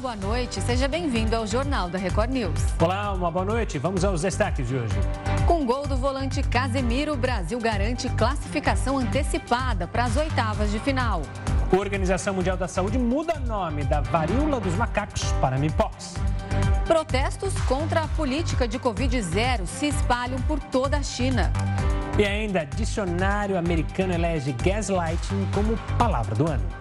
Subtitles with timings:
[0.00, 0.60] Boa noite.
[0.60, 2.60] Seja bem-vindo ao Jornal da Record News.
[2.80, 3.80] Olá, uma boa noite.
[3.80, 4.94] Vamos aos destaques de hoje.
[5.44, 11.22] Com gol do volante Casemiro, o Brasil garante classificação antecipada para as oitavas de final.
[11.72, 16.14] A Organização Mundial da Saúde muda nome da varíola dos macacos para Mpox.
[16.86, 21.52] Protestos contra a política de Covid-0 se espalham por toda a China.
[22.16, 26.77] E ainda, dicionário americano elege gaslighting como palavra do ano.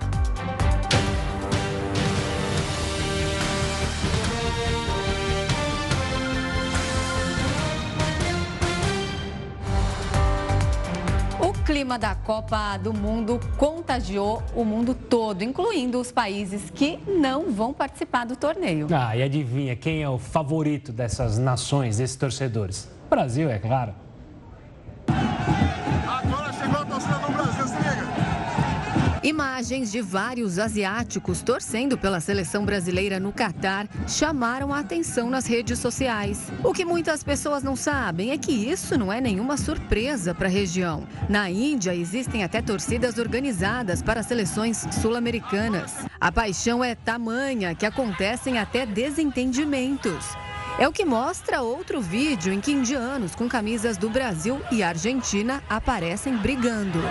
[11.78, 17.72] Clima da Copa do Mundo contagiou o mundo todo, incluindo os países que não vão
[17.72, 18.88] participar do torneio.
[18.92, 22.90] Ah, e adivinha quem é o favorito dessas nações, desses torcedores?
[23.08, 23.94] Brasil, é claro.
[29.28, 35.80] Imagens de vários asiáticos torcendo pela seleção brasileira no Catar chamaram a atenção nas redes
[35.80, 36.50] sociais.
[36.64, 40.50] O que muitas pessoas não sabem é que isso não é nenhuma surpresa para a
[40.50, 41.06] região.
[41.28, 45.94] Na Índia, existem até torcidas organizadas para seleções sul-americanas.
[46.22, 50.26] A paixão é tamanha que acontecem até desentendimentos.
[50.80, 55.62] É o que mostra outro vídeo em que indianos com camisas do Brasil e Argentina
[55.70, 57.02] aparecem brigando.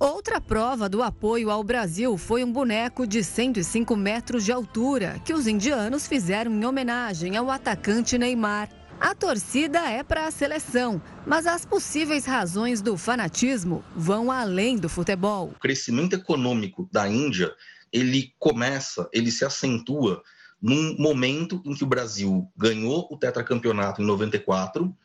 [0.00, 5.34] Outra prova do apoio ao Brasil foi um boneco de 105 metros de altura que
[5.34, 8.68] os indianos fizeram em homenagem ao atacante Neymar.
[9.00, 14.88] A torcida é para a seleção, mas as possíveis razões do fanatismo vão além do
[14.88, 15.48] futebol.
[15.56, 17.52] O crescimento econômico da Índia,
[17.92, 20.22] ele começa, ele se acentua
[20.62, 24.96] num momento em que o Brasil ganhou o tetracampeonato em 94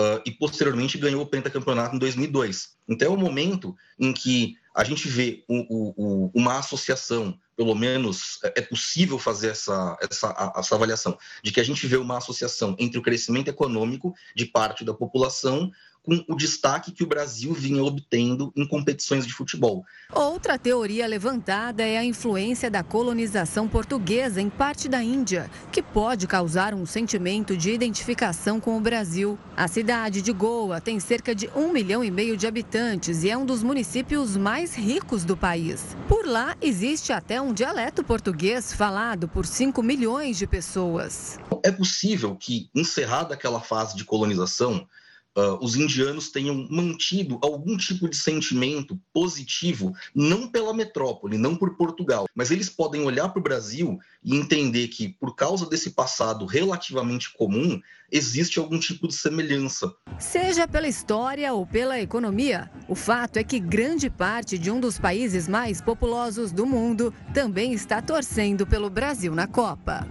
[0.00, 2.76] uh, e posteriormente ganhou o pentacampeonato em 2002.
[2.88, 5.64] Então é o momento em que a gente vê o,
[5.96, 11.60] o, uma associação, pelo menos é, é possível fazer essa, essa, essa avaliação, de que
[11.60, 15.70] a gente vê uma associação entre o crescimento econômico de parte da população
[16.10, 19.84] com o destaque que o Brasil vinha obtendo em competições de futebol.
[20.12, 26.26] Outra teoria levantada é a influência da colonização portuguesa em parte da Índia, que pode
[26.26, 29.38] causar um sentimento de identificação com o Brasil.
[29.56, 33.36] A cidade de Goa tem cerca de um milhão e meio de habitantes e é
[33.36, 35.96] um dos municípios mais ricos do país.
[36.08, 41.38] Por lá existe até um dialeto português falado por 5 milhões de pessoas.
[41.62, 44.86] É possível que, encerrada aquela fase de colonização,
[45.36, 51.76] uh, os indianos tenham mantido algum tipo de sentimento positivo, não pela metrópole, não por
[51.76, 56.44] Portugal, mas eles podem olhar para o Brasil e entender que, por causa desse passado
[56.46, 57.80] relativamente comum,
[58.10, 59.92] existe algum tipo de semelhança.
[60.18, 64.98] Seja pela história ou pela economia, o fato é que grande parte de um dos
[64.98, 70.06] países mais populosos do mundo também está torcendo pelo Brasil na Copa.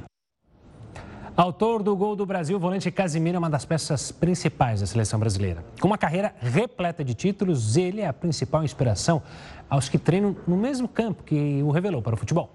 [1.39, 5.17] Autor do gol do Brasil, o volante Casimiro é uma das peças principais da seleção
[5.17, 5.63] brasileira.
[5.79, 9.23] Com uma carreira repleta de títulos, ele é a principal inspiração
[9.69, 12.53] aos que treinam no mesmo campo que o revelou para o futebol.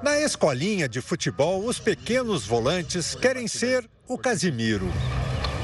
[0.00, 4.86] Na escolinha de futebol, os pequenos volantes querem ser o Casimiro.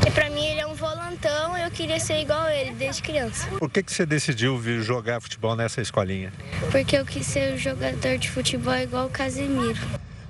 [0.04, 3.46] E para mim ele é um volantão, eu queria ser igual ele desde criança.
[3.60, 6.32] Por que, que você decidiu vir jogar futebol nessa escolinha?
[6.72, 9.78] Porque eu quis ser um jogador de futebol igual o Casimiro.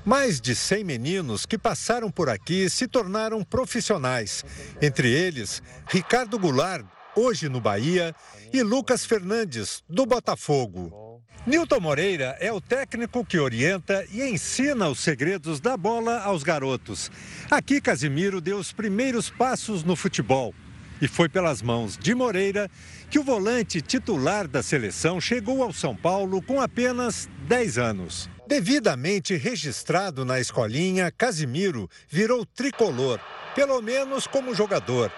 [0.04, 4.44] Mais de 100 meninos que passaram por aqui se tornaram profissionais.
[4.80, 8.12] Entre eles, Ricardo Goulart, hoje no Bahia,
[8.52, 11.22] e Lucas Fernandes, do Botafogo.
[11.46, 17.10] Nilton Moreira é o técnico que orienta e ensina os segredos da bola aos garotos.
[17.48, 20.52] Aqui, Casimiro deu os primeiros passos no futebol.
[21.00, 22.68] E foi pelas mãos de Moreira
[23.08, 28.31] que o volante titular da seleção chegou ao São Paulo com apenas 10 anos.
[28.46, 33.20] Devidamente registrado na escolinha, Casimiro virou tricolor,
[33.54, 35.12] pelo menos como jogador.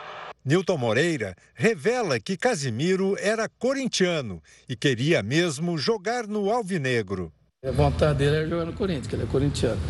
[0.45, 7.33] Nilton Moreira revela que Casimiro era corintiano e queria mesmo jogar no Alvinegro.
[7.65, 9.81] A vontade dele era jogar no Corinthians, que ele é corintiano.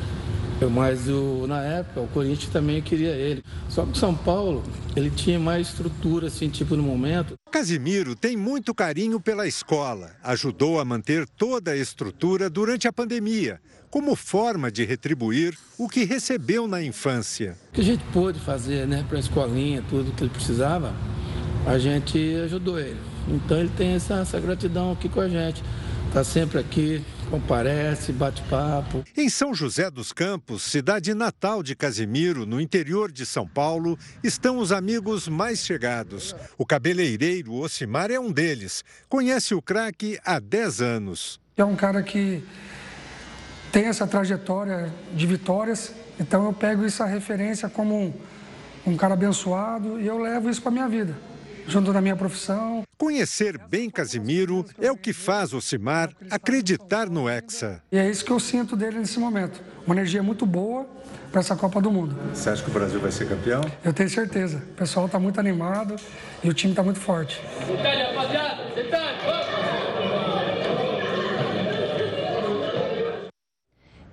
[0.70, 3.42] Mas o, na época o Corinthians também queria ele.
[3.68, 4.62] Só que o São Paulo,
[4.96, 7.34] ele tinha mais estrutura, assim, tipo no momento.
[7.50, 10.12] Casimiro tem muito carinho pela escola.
[10.22, 13.60] Ajudou a manter toda a estrutura durante a pandemia,
[13.90, 17.56] como forma de retribuir o que recebeu na infância.
[17.70, 20.94] O que a gente pôde fazer, né, para a escolinha, tudo que ele precisava,
[21.66, 22.98] a gente ajudou ele.
[23.28, 25.62] Então ele tem essa, essa gratidão aqui com a gente.
[26.08, 27.02] Está sempre aqui,
[27.34, 29.02] comparece, bate papo.
[29.16, 34.58] Em São José dos Campos, cidade natal de Casimiro, no interior de São Paulo, estão
[34.58, 36.34] os amigos mais chegados.
[36.56, 38.84] O cabeleireiro Ocimar é um deles.
[39.08, 41.40] Conhece o craque há 10 anos.
[41.56, 42.44] É um cara que
[43.72, 48.12] tem essa trajetória de vitórias, então eu pego essa referência como um,
[48.86, 51.33] um cara abençoado e eu levo isso para minha vida
[51.66, 52.82] junto da minha profissão.
[52.96, 57.82] Conhecer bem Casimiro é o que faz o Cimar acreditar no Hexa.
[57.90, 59.62] E é isso que eu sinto dele nesse momento.
[59.86, 60.86] Uma energia muito boa
[61.30, 62.16] para essa Copa do Mundo.
[62.32, 63.62] Você acha que o Brasil vai ser campeão?
[63.84, 64.58] Eu tenho certeza.
[64.58, 65.96] O pessoal está muito animado
[66.42, 67.40] e o time está muito forte.
[67.66, 70.13] Detalhe, rapaziada, detalhe, vamos!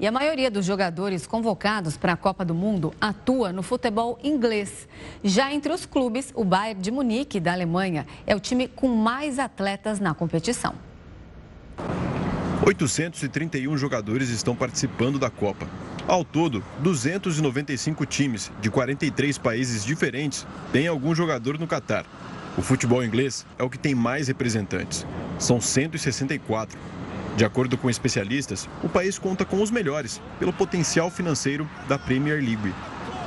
[0.01, 4.87] E a maioria dos jogadores convocados para a Copa do Mundo atua no futebol inglês.
[5.23, 9.37] Já entre os clubes, o Bayern de Munique, da Alemanha, é o time com mais
[9.37, 10.73] atletas na competição.
[12.65, 15.67] 831 jogadores estão participando da Copa.
[16.07, 22.07] Ao todo, 295 times de 43 países diferentes têm algum jogador no Catar.
[22.57, 25.05] O futebol inglês é o que tem mais representantes.
[25.37, 26.75] São 164
[27.35, 32.37] de acordo com especialistas, o país conta com os melhores pelo potencial financeiro da Premier
[32.37, 32.73] League.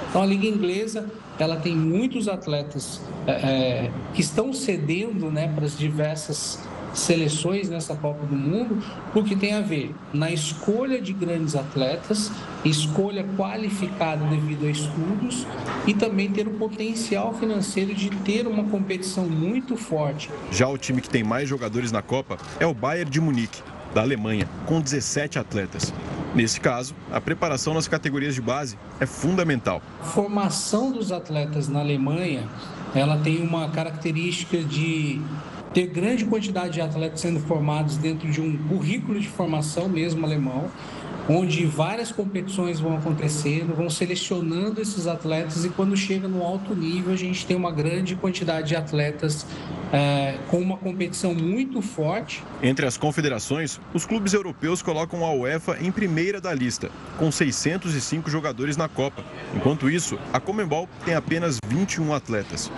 [0.09, 1.07] Então, a Liga Inglesa
[1.39, 6.61] ela tem muitos atletas é, que estão cedendo né, para as diversas
[6.95, 8.79] seleções nessa Copa do Mundo,
[9.13, 12.31] porque tem a ver na escolha de grandes atletas,
[12.65, 15.47] escolha qualificada devido a estudos
[15.87, 20.31] e também ter o potencial financeiro de ter uma competição muito forte.
[20.53, 23.61] Já o time que tem mais jogadores na Copa é o Bayern de Munique,
[23.95, 25.95] da Alemanha, com 17 atletas.
[26.35, 29.81] Nesse caso, a preparação nas categorias de base é fundamental.
[30.01, 32.49] A formação dos atletas na Alemanha,
[32.93, 35.21] ela tem uma característica de
[35.73, 40.69] ter grande quantidade de atletas sendo formados dentro de um currículo de formação mesmo alemão,
[41.29, 47.13] onde várias competições vão acontecendo, vão selecionando esses atletas e quando chega no alto nível
[47.13, 49.47] a gente tem uma grande quantidade de atletas
[49.93, 52.43] é, com uma competição muito forte.
[52.63, 58.29] Entre as confederações, os clubes europeus colocam a UEFA em primeira da lista, com 605
[58.31, 59.25] jogadores na Copa.
[59.55, 62.71] Enquanto isso, a Comembol tem apenas 21 atletas.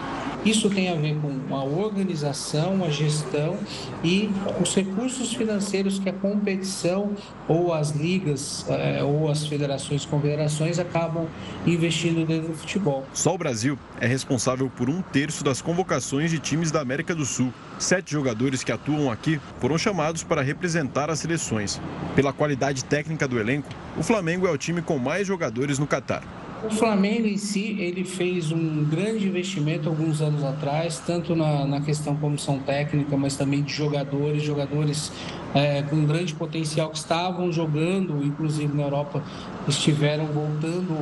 [0.44, 3.58] Isso tem a ver com a organização, a gestão
[4.04, 4.30] e
[4.60, 7.12] os recursos financeiros que a competição
[7.48, 11.26] ou as ligas eh, ou as federações confederações acabam
[11.66, 13.04] investindo dentro do futebol.
[13.12, 17.24] Só o Brasil é responsável por um terço das convocações de times da América do
[17.24, 17.52] Sul.
[17.78, 21.80] Sete jogadores que atuam aqui foram chamados para representar as seleções.
[22.14, 26.22] Pela qualidade técnica do elenco, o Flamengo é o time com mais jogadores no Catar.
[26.66, 31.80] O Flamengo em si, ele fez um grande investimento alguns anos atrás, tanto na, na
[31.80, 35.12] questão comissão técnica, mas também de jogadores, jogadores
[35.54, 39.22] é, com grande potencial que estavam jogando, inclusive na Europa,
[39.68, 40.92] estiveram voltando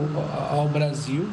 [0.50, 1.30] ao Brasil.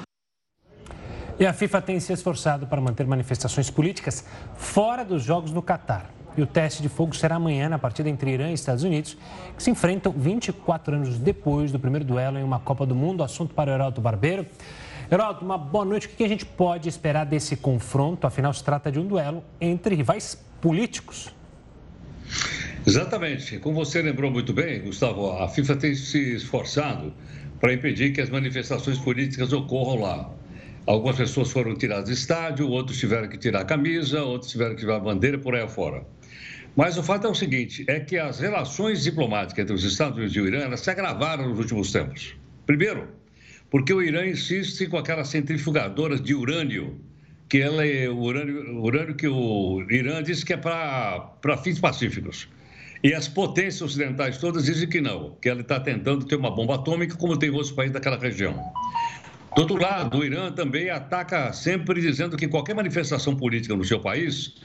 [1.38, 4.25] E a FIFA tem se esforçado para manter manifestações políticas
[4.56, 6.10] fora dos Jogos no Catar.
[6.38, 9.18] E o teste de fogo será amanhã na partida entre Irã e Estados Unidos,
[9.56, 13.24] que se enfrentam 24 anos depois do primeiro duelo em uma Copa do Mundo.
[13.24, 14.45] Assunto para o Heraldo Barbeiro.
[15.12, 16.07] Heraldo, uma boa noite.
[16.07, 18.25] O que a gente pode esperar desse confronto?
[18.25, 21.33] Afinal, se trata de um duelo entre rivais políticos.
[22.86, 23.60] Exatamente.
[23.60, 27.13] Como você lembrou muito bem, Gustavo, a FIFA tem se esforçado
[27.60, 30.30] para impedir que as manifestações políticas ocorram lá.
[30.88, 34.81] Algumas pessoas foram tiradas do estádio, outros tiveram que tirar a camisa, outros tiveram que
[34.81, 36.04] tirar a bandeira por aí afora.
[36.75, 40.35] Mas o fato é o seguinte, é que as relações diplomáticas entre os Estados Unidos
[40.35, 42.33] e o Irã se agravaram nos últimos tempos.
[42.66, 43.09] Primeiro,
[43.69, 46.97] porque o Irã insiste com aquelas centrifugadoras de urânio,
[47.49, 52.47] que ela é o urânio, urânio que o Irã diz que é para fins pacíficos.
[53.04, 56.75] E as potências ocidentais todas dizem que não, que ela está tentando ter uma bomba
[56.75, 58.54] atômica, como tem outros países daquela região.
[59.56, 63.99] Do outro lado, o Irã também ataca sempre dizendo que qualquer manifestação política no seu
[63.99, 64.56] país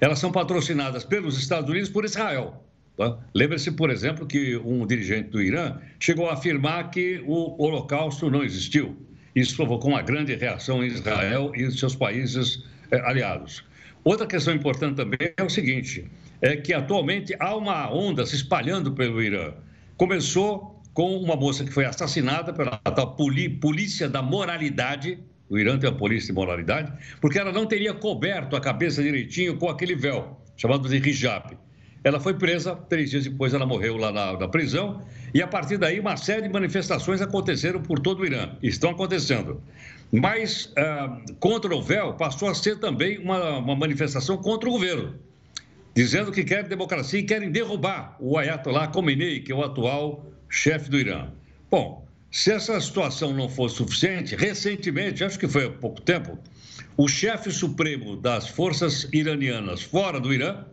[0.00, 2.64] elas são patrocinadas pelos Estados Unidos por Israel.
[2.96, 3.18] Tá?
[3.34, 8.42] Lembre-se, por exemplo, que um dirigente do Irã chegou a afirmar que o Holocausto não
[8.42, 8.96] existiu.
[9.34, 13.64] Isso provocou uma grande reação em Israel e seus países eh, aliados.
[14.02, 18.92] Outra questão importante também é o seguinte: é que atualmente há uma onda se espalhando
[18.92, 19.52] pelo Irã.
[19.96, 25.88] Começou com uma moça que foi assassinada pela tal polícia da moralidade, o Irã tem
[25.88, 30.40] a polícia de moralidade, porque ela não teria coberto a cabeça direitinho com aquele véu,
[30.56, 31.56] chamado de hijab.
[32.04, 35.02] Ela foi presa, três dias depois ela morreu lá na, na prisão,
[35.34, 39.60] e a partir daí uma série de manifestações aconteceram por todo o Irã, estão acontecendo.
[40.12, 45.14] Mas ah, contra o véu passou a ser também uma, uma manifestação contra o governo,
[45.94, 50.88] dizendo que querem democracia e querem derrubar o Ayatollah Khomeini, que é o atual chefe
[50.88, 51.28] do Irã.
[51.70, 56.38] Bom, se essa situação não for suficiente, recentemente, acho que foi há pouco tempo,
[56.96, 60.64] o chefe supremo das forças iranianas fora do Irã,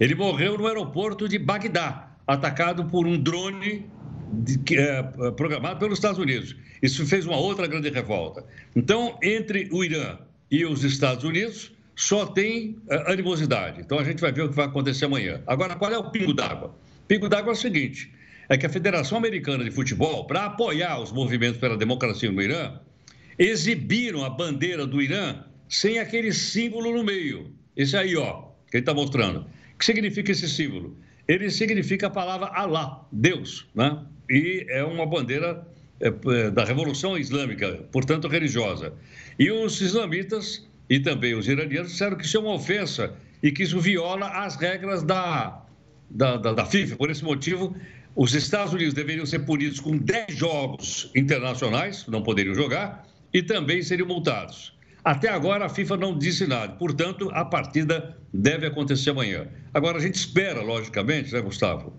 [0.00, 3.86] ele morreu no aeroporto de Bagdá, atacado por um drone
[4.32, 5.02] de, que é
[5.36, 6.56] programado pelos Estados Unidos.
[6.82, 8.44] Isso fez uma outra grande revolta.
[8.74, 10.18] Então, entre o Irã
[10.50, 13.80] e os Estados Unidos, só tem uh, animosidade.
[13.80, 15.40] Então, a gente vai ver o que vai acontecer amanhã.
[15.46, 16.74] Agora, qual é o pingo d'água?
[17.08, 18.12] Pingo d'água é o seguinte:
[18.48, 22.78] é que a Federação Americana de Futebol, para apoiar os movimentos pela democracia no Irã,
[23.38, 27.52] exibiram a bandeira do Irã sem aquele símbolo no meio.
[27.76, 29.40] Esse aí, ó, que ele está mostrando.
[29.74, 30.96] O que significa esse símbolo?
[31.28, 34.04] Ele significa a palavra Allah, Deus, né?
[34.30, 35.66] E é uma bandeira
[36.00, 38.92] é, é, da Revolução Islâmica, portanto religiosa.
[39.38, 43.64] E os islamitas e também os iranianos disseram que isso é uma ofensa e que
[43.64, 45.62] isso viola as regras da,
[46.08, 46.96] da, da, da FIFA.
[46.96, 47.76] Por esse motivo,
[48.16, 53.82] os Estados Unidos deveriam ser punidos com 10 jogos internacionais, não poderiam jogar, e também
[53.82, 54.74] seriam multados.
[55.04, 59.46] Até agora a FIFA não disse nada, portanto a partida deve acontecer amanhã.
[59.72, 61.92] Agora a gente espera, logicamente, né, Gustavo,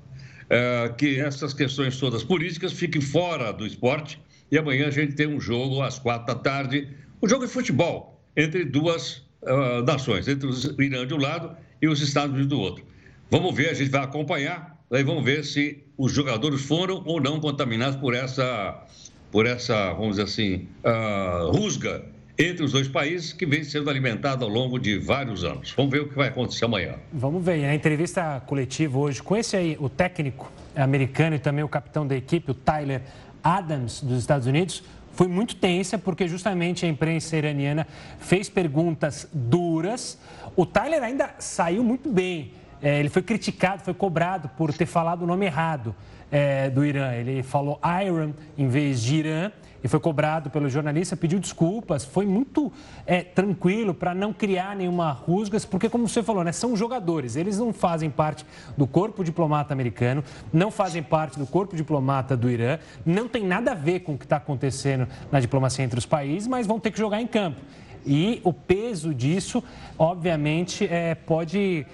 [0.50, 4.20] é, que essas questões todas políticas fiquem fora do esporte
[4.52, 6.90] e amanhã a gente tem um jogo às quatro da tarde,
[7.22, 11.88] um jogo de futebol entre duas uh, nações, entre o Irã de um lado e
[11.88, 12.86] os Estados Unidos do outro.
[13.30, 17.40] Vamos ver, a gente vai acompanhar, aí vamos ver se os jogadores foram ou não
[17.40, 18.86] contaminados por essa
[19.32, 22.04] por essa, vamos dizer assim, uh, rusga
[22.38, 25.74] entre os dois países que vem sendo alimentada ao longo de vários anos.
[25.76, 26.96] Vamos ver o que vai acontecer amanhã.
[27.12, 27.62] Vamos ver.
[27.64, 32.16] Na entrevista coletiva hoje, com esse aí, o técnico americano e também o capitão da
[32.16, 33.02] equipe, o Tyler
[33.44, 37.88] Adams, dos Estados Unidos, foi muito tensa porque justamente a imprensa iraniana
[38.20, 40.20] fez perguntas duras.
[40.56, 42.52] O Tyler ainda saiu muito bem.
[42.82, 45.96] É, ele foi criticado, foi cobrado por ter falado o nome errado
[46.32, 47.14] é, do Irã.
[47.14, 49.52] Ele falou Iran em vez de Irã
[49.84, 52.72] e foi cobrado pelo jornalista, pediu desculpas, foi muito
[53.06, 57.60] é, tranquilo para não criar nenhuma rusgas, porque como você falou, né, são jogadores, eles
[57.60, 62.80] não fazem parte do corpo diplomata americano, não fazem parte do corpo diplomata do Irã,
[63.06, 66.48] não tem nada a ver com o que está acontecendo na diplomacia entre os países,
[66.48, 67.62] mas vão ter que jogar em campo.
[68.06, 69.64] E o peso disso,
[69.98, 71.86] obviamente, é, pode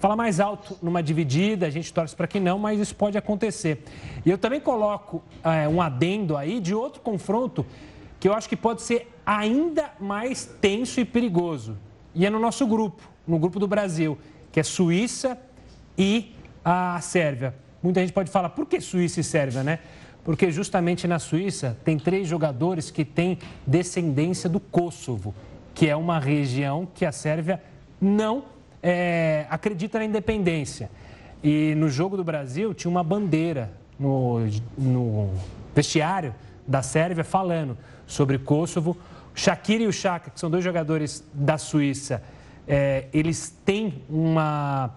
[0.00, 3.84] Fala mais alto numa dividida, a gente torce para que não, mas isso pode acontecer.
[4.24, 7.66] E eu também coloco é, um adendo aí de outro confronto
[8.18, 11.76] que eu acho que pode ser ainda mais tenso e perigoso.
[12.14, 14.16] E é no nosso grupo, no grupo do Brasil,
[14.50, 15.38] que é Suíça
[15.98, 17.54] e a Sérvia.
[17.82, 19.80] Muita gente pode falar, por que Suíça e Sérvia, né?
[20.24, 25.34] Porque justamente na Suíça tem três jogadores que têm descendência do Kosovo,
[25.74, 27.62] que é uma região que a Sérvia
[28.00, 28.44] não
[28.82, 30.90] é, acredita na independência.
[31.42, 34.40] E no jogo do Brasil tinha uma bandeira no,
[34.76, 35.30] no
[35.74, 36.34] vestiário
[36.66, 38.96] da Sérvia falando sobre Kosovo.
[39.34, 42.22] Shakira e o Chaka, que são dois jogadores da Suíça,
[42.66, 44.90] é, eles têm uma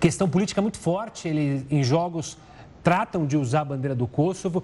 [0.00, 1.28] questão política muito forte.
[1.28, 2.38] Eles, em jogos,
[2.82, 4.62] tratam de usar a bandeira do Kosovo.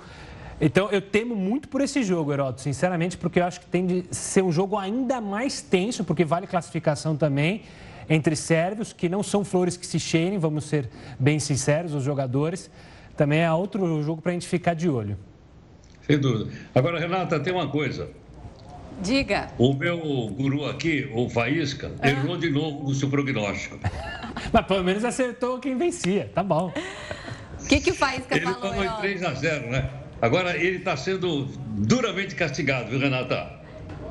[0.58, 4.04] Então, eu temo muito por esse jogo, Heroto, sinceramente, porque eu acho que tem de
[4.10, 7.62] ser um jogo ainda mais tenso, porque vale classificação também
[8.08, 12.70] entre sérvios, que não são flores que se cheirem, vamos ser bem sinceros, os jogadores.
[13.16, 15.16] Também é outro jogo para a gente ficar de olho.
[16.06, 16.50] Sem dúvida.
[16.74, 18.08] Agora, Renata, tem uma coisa.
[19.02, 19.48] Diga.
[19.58, 19.98] O meu
[20.28, 22.08] guru aqui, o Faísca, ah.
[22.08, 23.78] errou de novo no seu prognóstico.
[24.52, 26.72] Mas pelo menos acertou quem vencia, tá bom.
[27.60, 28.74] O que, que o Faísca ele falou?
[28.74, 29.90] Ele falou em 3 a 0 né?
[30.22, 31.46] Agora ele está sendo
[31.76, 33.56] duramente castigado, viu, Renata?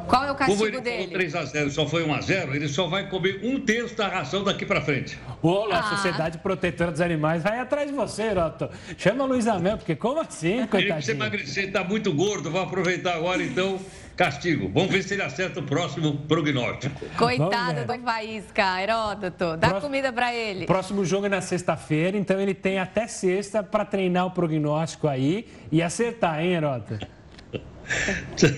[0.08, 1.12] Qual é o castigo Como ele dele?
[1.12, 4.08] 3 a 0 só foi 1 a 0 ele só vai comer um terço da
[4.08, 5.18] ração daqui para frente.
[5.42, 5.84] Ô, a ah.
[5.84, 8.70] Sociedade Protetora dos Animais vai atrás de você, Roto.
[8.98, 10.82] Chama o Luiz Amel, porque como assim, coitadinho?
[10.82, 13.80] Ele precisa emagrecer, tá muito gordo, vou aproveitar agora então
[14.16, 14.70] castigo.
[14.74, 17.06] Vamos ver se ele acerta o próximo prognóstico.
[17.18, 19.58] Coitado do Faísca, Heródoto.
[19.58, 20.66] Dá Próximo, comida para ele.
[20.66, 25.48] Próximo jogo é na sexta-feira, então ele tem até sexta para treinar o prognóstico aí
[25.72, 27.15] e acertar, hein, Heródoto?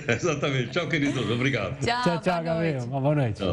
[0.07, 0.71] Exatamente.
[0.71, 1.29] Tchau, queridos.
[1.29, 1.77] Obrigado.
[1.79, 2.83] Tchau, tchau, tchau Gabriel.
[2.83, 3.43] Uma boa noite.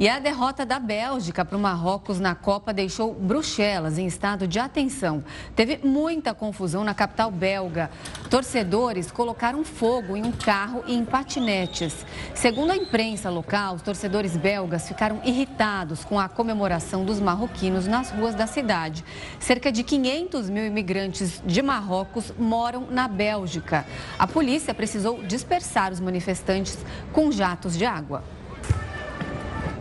[0.00, 4.58] E a derrota da Bélgica para o Marrocos na Copa deixou Bruxelas em estado de
[4.58, 5.22] atenção.
[5.54, 7.90] Teve muita confusão na capital belga.
[8.30, 12.06] Torcedores colocaram fogo em um carro e em patinetes.
[12.34, 18.10] Segundo a imprensa local, os torcedores belgas ficaram irritados com a comemoração dos marroquinos nas
[18.10, 19.04] ruas da cidade.
[19.38, 23.84] Cerca de 500 mil imigrantes de Marrocos moram na Bélgica.
[24.18, 26.78] A polícia precisou dispersar os manifestantes
[27.12, 28.39] com jatos de água.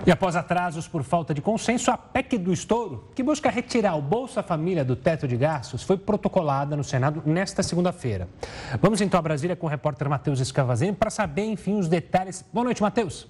[0.05, 4.01] E após atrasos por falta de consenso, a PEC do estouro, que busca retirar o
[4.01, 8.27] Bolsa Família do teto de gastos, foi protocolada no Senado nesta segunda-feira.
[8.81, 12.45] Vamos então a Brasília com o repórter Matheus Escavazini para saber, enfim, os detalhes.
[12.53, 13.27] Boa noite, Matheus.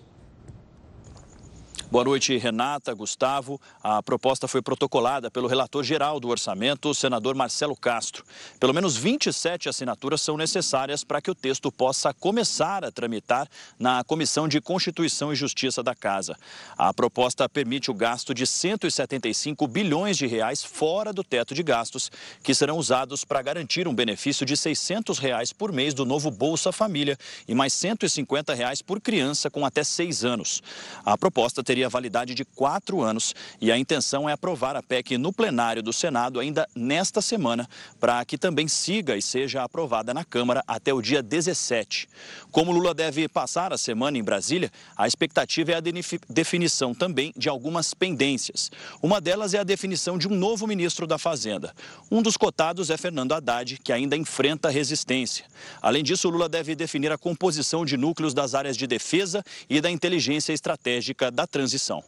[1.91, 3.59] Boa noite, Renata, Gustavo.
[3.81, 8.23] A proposta foi protocolada pelo relator geral do orçamento, o senador Marcelo Castro.
[8.59, 14.03] Pelo menos 27 assinaturas são necessárias para que o texto possa começar a tramitar na
[14.03, 16.37] Comissão de Constituição e Justiça da Casa.
[16.77, 22.11] A proposta permite o gasto de 175 bilhões de reais fora do teto de gastos,
[22.43, 26.71] que serão usados para garantir um benefício de 600 reais por mês do novo Bolsa
[26.71, 27.17] Família
[27.47, 30.61] e mais 150 reais por criança com até seis anos.
[31.03, 35.17] A proposta teria teria validade de quatro anos e a intenção é aprovar a PEC
[35.17, 37.69] no plenário do Senado ainda nesta semana,
[38.01, 42.09] para que também siga e seja aprovada na Câmara até o dia 17.
[42.51, 45.81] Como Lula deve passar a semana em Brasília, a expectativa é a
[46.27, 48.69] definição também de algumas pendências.
[49.01, 51.73] Uma delas é a definição de um novo ministro da Fazenda.
[52.11, 55.45] Um dos cotados é Fernando Haddad, que ainda enfrenta resistência.
[55.81, 59.89] Além disso, Lula deve definir a composição de núcleos das áreas de defesa e da
[59.89, 62.03] inteligência estratégica da transição transição.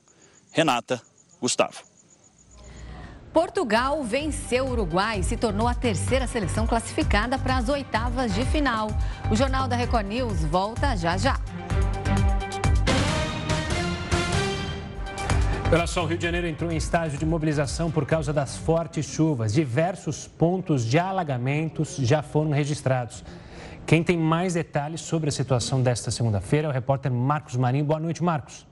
[0.52, 1.00] Renata,
[1.40, 1.84] Gustavo.
[3.32, 8.44] Portugal venceu o Uruguai e se tornou a terceira seleção classificada para as oitavas de
[8.46, 8.90] final.
[9.32, 11.40] O Jornal da Record News volta já já.
[15.72, 19.06] Olha só, o Rio de Janeiro entrou em estágio de mobilização por causa das fortes
[19.06, 19.54] chuvas.
[19.54, 23.24] Diversos pontos de alagamentos já foram registrados.
[23.86, 27.86] Quem tem mais detalhes sobre a situação desta segunda-feira é o repórter Marcos Marinho.
[27.86, 28.70] Boa noite, Marcos.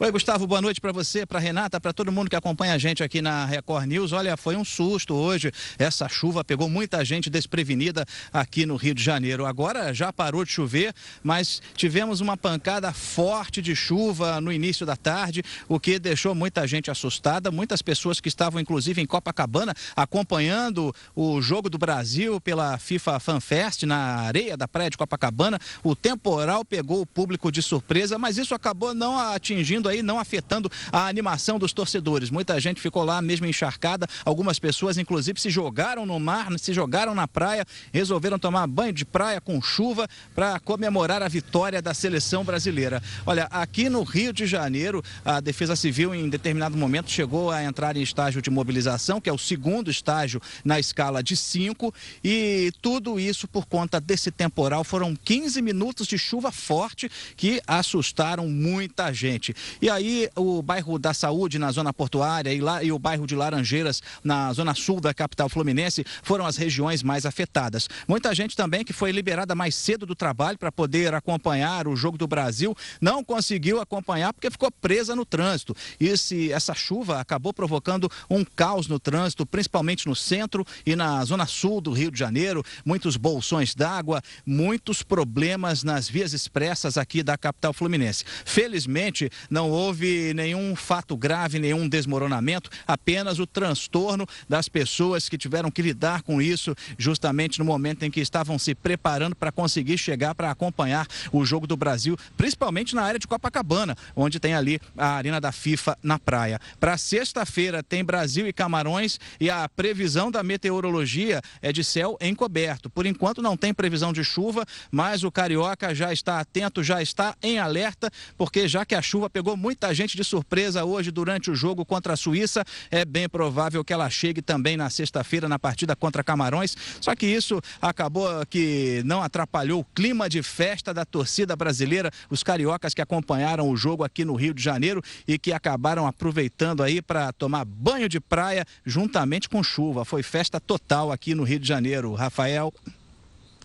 [0.00, 3.02] Oi, Gustavo, boa noite para você, para Renata, para todo mundo que acompanha a gente
[3.02, 4.12] aqui na Record News.
[4.12, 5.50] Olha, foi um susto hoje.
[5.76, 9.44] Essa chuva pegou muita gente desprevenida aqui no Rio de Janeiro.
[9.44, 14.94] Agora já parou de chover, mas tivemos uma pancada forte de chuva no início da
[14.94, 17.50] tarde, o que deixou muita gente assustada.
[17.50, 23.40] Muitas pessoas que estavam, inclusive, em Copacabana, acompanhando o jogo do Brasil pela FIFA Fan
[23.40, 25.58] Fest na areia da praia de Copacabana.
[25.82, 30.70] O temporal pegou o público de surpresa, mas isso acabou não atingindo aí não afetando
[30.92, 32.30] a animação dos torcedores.
[32.30, 37.14] Muita gente ficou lá mesmo encharcada, algumas pessoas inclusive se jogaram no mar, se jogaram
[37.14, 42.44] na praia, resolveram tomar banho de praia com chuva para comemorar a vitória da seleção
[42.44, 43.02] brasileira.
[43.26, 47.96] Olha, aqui no Rio de Janeiro, a Defesa Civil em determinado momento chegou a entrar
[47.96, 53.18] em estágio de mobilização, que é o segundo estágio na escala de cinco, e tudo
[53.18, 54.84] isso por conta desse temporal.
[54.84, 59.54] Foram 15 minutos de chuva forte que assustaram muita gente.
[59.80, 63.36] E aí o bairro da Saúde na zona portuária e, lá, e o bairro de
[63.36, 67.88] Laranjeiras na zona sul da capital fluminense foram as regiões mais afetadas.
[68.06, 72.18] Muita gente também que foi liberada mais cedo do trabalho para poder acompanhar o jogo
[72.18, 75.74] do Brasil não conseguiu acompanhar porque ficou presa no trânsito.
[76.00, 81.46] Esse, essa chuva acabou provocando um caos no trânsito, principalmente no centro e na zona
[81.46, 82.64] sul do Rio de Janeiro.
[82.84, 88.24] Muitos bolsões d'água, muitos problemas nas vias expressas aqui da capital fluminense.
[88.44, 95.36] Felizmente, não não houve nenhum fato grave, nenhum desmoronamento, apenas o transtorno das pessoas que
[95.36, 99.98] tiveram que lidar com isso justamente no momento em que estavam se preparando para conseguir
[99.98, 104.80] chegar para acompanhar o jogo do Brasil, principalmente na área de Copacabana, onde tem ali
[104.96, 106.58] a arena da FIFA na praia.
[106.80, 112.88] Para sexta-feira tem Brasil e Camarões e a previsão da meteorologia é de céu encoberto.
[112.88, 117.36] Por enquanto não tem previsão de chuva, mas o carioca já está atento, já está
[117.42, 121.54] em alerta, porque já que a chuva pegou muita gente de surpresa hoje durante o
[121.54, 122.64] jogo contra a Suíça.
[122.90, 126.76] É bem provável que ela chegue também na sexta-feira na partida contra Camarões.
[127.00, 132.42] Só que isso acabou que não atrapalhou o clima de festa da torcida brasileira, os
[132.42, 137.02] cariocas que acompanharam o jogo aqui no Rio de Janeiro e que acabaram aproveitando aí
[137.02, 140.04] para tomar banho de praia juntamente com chuva.
[140.04, 142.14] Foi festa total aqui no Rio de Janeiro.
[142.14, 142.72] Rafael,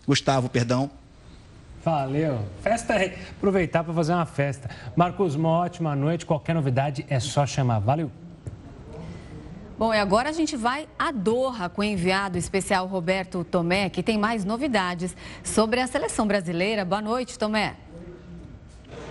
[0.06, 1.03] Gustavo, perdão.
[1.84, 2.40] Valeu.
[2.62, 4.70] Festa é aproveitar para fazer uma festa.
[4.96, 6.24] Marcos, uma ótima noite.
[6.24, 7.78] Qualquer novidade é só chamar.
[7.80, 8.10] Valeu.
[9.76, 14.02] Bom, e agora a gente vai a Doha com o enviado especial Roberto Tomé, que
[14.02, 16.84] tem mais novidades sobre a seleção brasileira.
[16.84, 17.74] Boa noite, Tomé.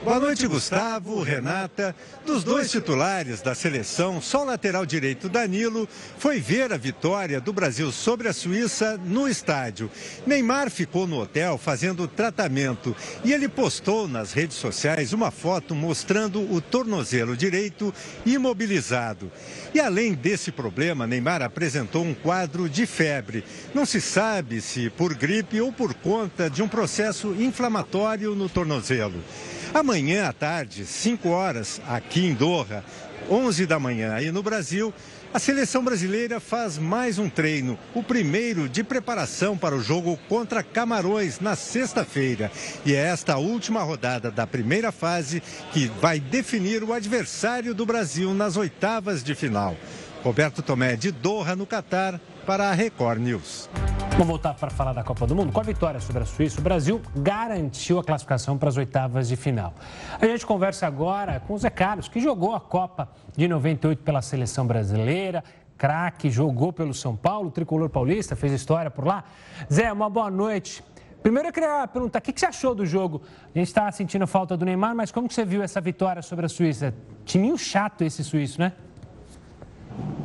[0.03, 1.95] Boa noite, Gustavo, Renata.
[2.25, 5.87] Dos dois titulares da seleção, só o lateral direito Danilo
[6.17, 9.89] foi ver a vitória do Brasil sobre a Suíça no estádio.
[10.27, 16.53] Neymar ficou no hotel fazendo tratamento e ele postou nas redes sociais uma foto mostrando
[16.53, 17.93] o tornozelo direito
[18.25, 19.31] imobilizado.
[19.73, 23.45] E além desse problema, Neymar apresentou um quadro de febre.
[23.73, 29.23] Não se sabe se por gripe ou por conta de um processo inflamatório no tornozelo.
[29.73, 32.85] Amanhã à tarde, 5 horas, aqui em Doha,
[33.27, 34.21] 11 da manhã.
[34.21, 34.93] E no Brasil,
[35.33, 40.61] a seleção brasileira faz mais um treino, o primeiro de preparação para o jogo contra
[40.61, 42.51] Camarões na sexta-feira.
[42.85, 48.31] E é esta última rodada da primeira fase que vai definir o adversário do Brasil
[48.31, 49.75] nas oitavas de final.
[50.23, 53.69] Roberto Tomé de Doha, no Catar, para a Record News.
[54.11, 55.51] Vamos voltar para falar da Copa do Mundo.
[55.51, 59.35] Com a vitória sobre a Suíça, o Brasil garantiu a classificação para as oitavas de
[59.35, 59.73] final.
[60.19, 64.21] A gente conversa agora com o Zé Carlos, que jogou a Copa de 98 pela
[64.21, 65.43] seleção brasileira,
[65.77, 69.23] craque, jogou pelo São Paulo, tricolor paulista, fez história por lá.
[69.71, 70.83] Zé, uma boa noite.
[71.21, 73.21] Primeiro eu queria perguntar, o que você achou do jogo?
[73.55, 76.45] A gente está sentindo falta do Neymar, mas como que você viu essa vitória sobre
[76.45, 76.93] a Suíça?
[77.23, 78.73] Timinho chato esse suíço, né?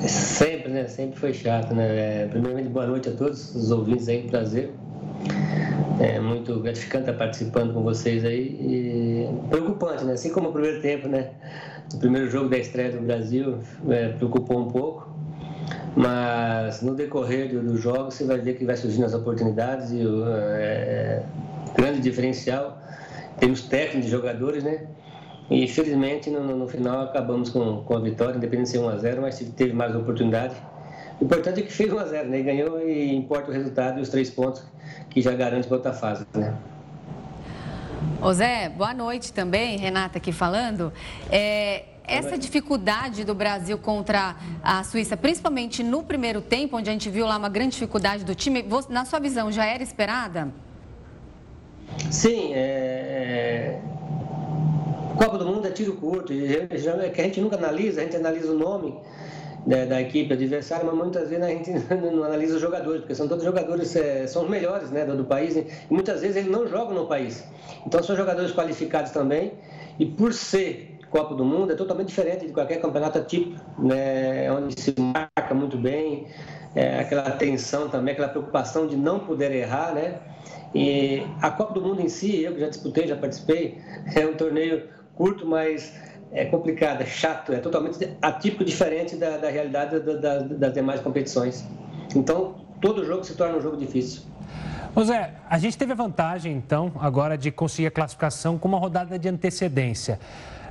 [0.01, 0.87] Sempre, né?
[0.87, 2.23] Sempre foi chato, né?
[2.23, 4.73] É, primeiramente, boa noite a todos os ouvintes aí, prazer.
[6.01, 8.57] É muito gratificante estar participando com vocês aí.
[8.61, 10.13] E preocupante, né?
[10.13, 11.31] Assim como o primeiro tempo, né?
[11.93, 15.09] O primeiro jogo da estreia do Brasil é, preocupou um pouco.
[15.97, 20.07] Mas no decorrer do, do jogo você vai ver que vai surgindo as oportunidades e
[20.07, 21.23] o é,
[21.75, 22.81] grande diferencial.
[23.41, 24.87] Temos técnicos de jogadores, né?
[25.51, 29.39] E felizmente no, no final acabamos com, com a vitória, independente de ser 1x0, mas
[29.57, 30.55] teve mais oportunidade.
[31.21, 32.43] O importante é que fez 1x0, né?
[32.43, 34.63] Ganhou e importa o resultado e os três pontos
[35.09, 36.55] que já garante para outra fase, né?
[38.21, 40.93] Ô Zé, boa noite também, Renata aqui falando.
[41.31, 47.09] É, essa dificuldade do Brasil contra a Suíça, principalmente no primeiro tempo, onde a gente
[47.11, 50.49] viu lá uma grande dificuldade do time, na sua visão, já era esperada?
[52.11, 53.79] Sim, é,
[55.19, 58.53] Copa do Mundo é tiro curto, é que a gente nunca analisa, a gente analisa
[58.53, 58.97] o nome
[59.67, 61.71] da, da equipe adversária, mas muitas vezes a gente
[62.15, 65.25] não analisa os jogadores, porque são todos jogadores, é, são os melhores né, do, do
[65.25, 67.45] país, e muitas vezes eles não jogam no país.
[67.85, 69.55] Então são jogadores qualificados também,
[69.99, 74.81] e por ser Copa do Mundo é totalmente diferente de qualquer campeonato tipo, né, onde
[74.81, 76.27] se marca muito bem,
[76.77, 80.21] é, aquela atenção também, aquela preocupação de não poder errar, né?
[80.75, 83.79] E a Copa do Mundo em si, eu que já disputei, já participei,
[84.15, 85.93] é um torneio curto, mas
[86.31, 91.01] é complicado, é chato, é totalmente atípico, diferente da, da realidade da, da, das demais
[91.01, 91.67] competições.
[92.15, 94.23] Então, todo jogo se torna um jogo difícil.
[94.95, 98.79] Ô Zé, a gente teve a vantagem, então, agora de conseguir a classificação com uma
[98.79, 100.21] rodada de antecedência.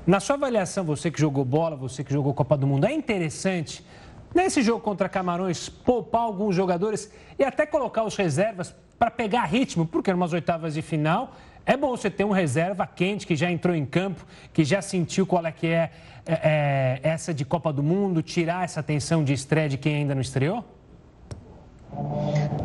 [0.06, 3.86] Na sua avaliação, você que jogou bola, você que jogou Copa do Mundo, é interessante,
[4.34, 9.86] nesse jogo contra Camarões, poupar alguns jogadores e até colocar os reservas para pegar ritmo,
[9.86, 11.34] porque umas oitavas de final
[11.68, 15.28] é bom você ter um reserva quente que já entrou em campo, que já sentiu
[15.28, 15.92] qual é que é,
[16.26, 20.16] é, é essa de Copa do Mundo, tirar essa tensão de estreia de quem ainda
[20.16, 20.64] não estreou?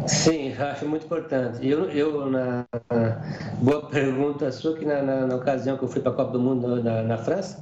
[0.07, 1.67] Sim, acho muito importante.
[1.67, 3.23] Eu, eu na, na
[3.61, 6.39] boa pergunta sua, que na, na, na, ocasião que eu fui para a Copa do
[6.39, 7.61] Mundo na, França,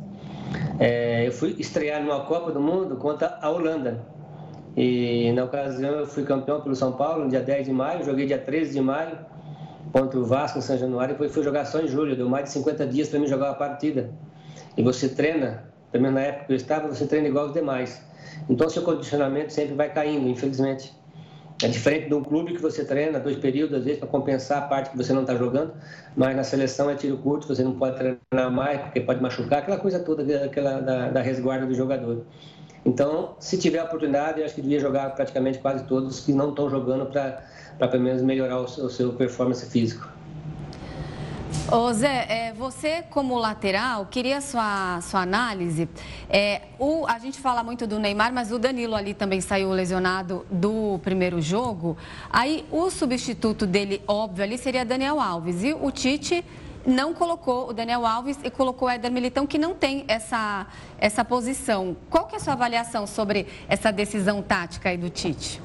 [0.79, 4.05] é, eu fui estrear numa Copa do Mundo contra a Holanda.
[4.77, 8.27] E na ocasião eu fui campeão pelo São Paulo, no dia 10 de maio, joguei
[8.27, 9.31] dia 13 de maio
[9.93, 12.51] contra o Vasco em São Januário, depois fui jogar só em julho, deu mais de
[12.51, 14.11] 50 dias para mim jogar uma partida.
[14.77, 18.03] E você treina, também na época que eu estava, você treina igual os demais.
[18.49, 20.93] Então seu condicionamento sempre vai caindo, infelizmente.
[21.63, 24.63] É diferente de um clube que você treina dois períodos, às vezes, para compensar a
[24.63, 25.75] parte que você não está jogando,
[26.17, 29.77] mas na seleção é tiro curto, você não pode treinar mais, porque pode machucar, aquela
[29.77, 32.25] coisa toda aquela da, da resguarda do jogador.
[32.85, 36.71] Então, se tiver oportunidade, eu acho que devia jogar praticamente quase todos que não estão
[36.71, 37.43] jogando para
[37.81, 40.07] para pelo menos melhorar o seu, o seu performance físico.
[41.73, 45.89] Ô Zé, é, você como lateral, queria sua, sua análise.
[46.29, 50.45] É, o, a gente fala muito do Neymar, mas o Danilo ali também saiu lesionado
[50.51, 51.97] do primeiro jogo.
[52.29, 55.65] Aí o substituto dele, óbvio, ali seria Daniel Alves.
[55.65, 56.45] E o Tite
[56.87, 60.67] não colocou o Daniel Alves e colocou o Éder Militão, que não tem essa,
[60.99, 61.97] essa posição.
[62.09, 65.61] Qual que é a sua avaliação sobre essa decisão tática aí do Tite?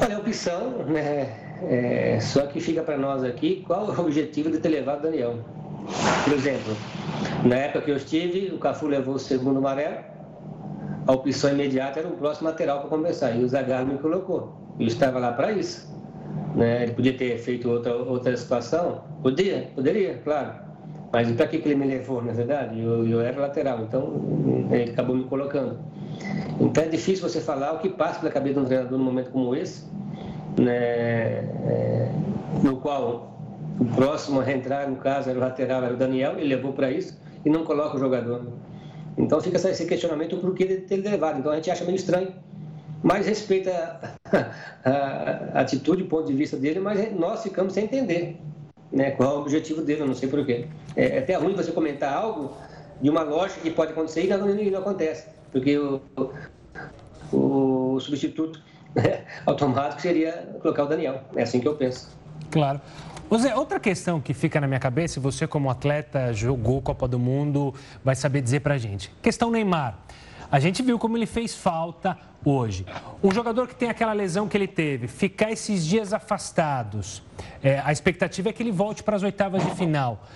[0.00, 1.38] Olha, a opção, né?
[1.64, 5.38] É, só que fica para nós aqui qual o objetivo de ter levado o Daniel.
[6.24, 6.76] Por exemplo,
[7.44, 9.98] na época que eu estive, o Cafu levou o segundo amarelo,
[11.06, 14.56] a opção imediata era o próximo lateral para começar, e o Zagallo me colocou.
[14.78, 15.92] Eu estava lá para isso.
[16.54, 16.84] Né?
[16.84, 19.02] Ele podia ter feito outra, outra situação?
[19.22, 20.54] Podia, poderia, claro.
[21.12, 22.80] Mas para que, ele me levou, na verdade?
[22.80, 25.78] Eu, eu era lateral, então ele acabou me colocando.
[26.58, 29.30] Então é difícil você falar o que passa pela cabeça de um treinador num momento
[29.30, 29.84] como esse,
[30.58, 32.10] né, é,
[32.62, 33.36] no qual
[33.78, 36.90] o próximo a entrar, no caso, era o lateral, era o Daniel, ele levou para
[36.90, 38.46] isso e não coloca o jogador.
[39.18, 41.40] Então fica esse questionamento por que ele ter levado.
[41.40, 42.32] Então a gente acha meio estranho,
[43.02, 43.70] mas respeita
[44.24, 44.38] a,
[44.88, 48.38] a, a atitude, o ponto de vista dele, mas nós ficamos sem entender
[48.92, 50.66] né, qual é o objetivo dele, eu não sei porquê.
[50.94, 52.56] É, é até ruim você comentar algo
[53.00, 56.00] de uma lógica que pode acontecer e não, não acontece, porque o,
[57.32, 58.62] o, o substituto
[59.46, 61.22] automático seria colocar o Daniel.
[61.34, 62.08] É assim que eu penso.
[62.50, 62.80] Claro.
[63.38, 67.74] Zé, outra questão que fica na minha cabeça, você como atleta jogou Copa do Mundo,
[68.04, 69.10] vai saber dizer pra gente.
[69.22, 69.98] Questão Neymar.
[70.52, 72.84] A gente viu como ele fez falta hoje.
[73.22, 77.22] Um jogador que tem aquela lesão que ele teve, ficar esses dias afastados,
[77.62, 80.26] é, a expectativa é que ele volte para as oitavas de final.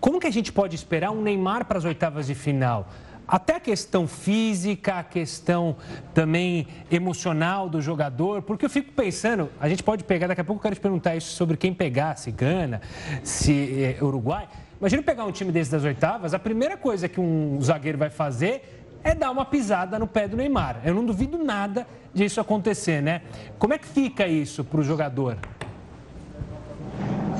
[0.00, 2.88] Como que a gente pode esperar um Neymar para as oitavas de final?
[3.26, 5.76] Até a questão física, a questão
[6.14, 10.60] também emocional do jogador, porque eu fico pensando, a gente pode pegar, daqui a pouco
[10.60, 12.80] eu quero te perguntar isso sobre quem pegar, se Gana,
[13.22, 14.48] se é, Uruguai.
[14.80, 18.77] Imagina pegar um time desse das oitavas, a primeira coisa que um zagueiro vai fazer
[19.02, 20.80] é dar uma pisada no pé do Neymar.
[20.84, 23.22] Eu não duvido nada disso acontecer, né?
[23.58, 25.36] Como é que fica isso para o jogador?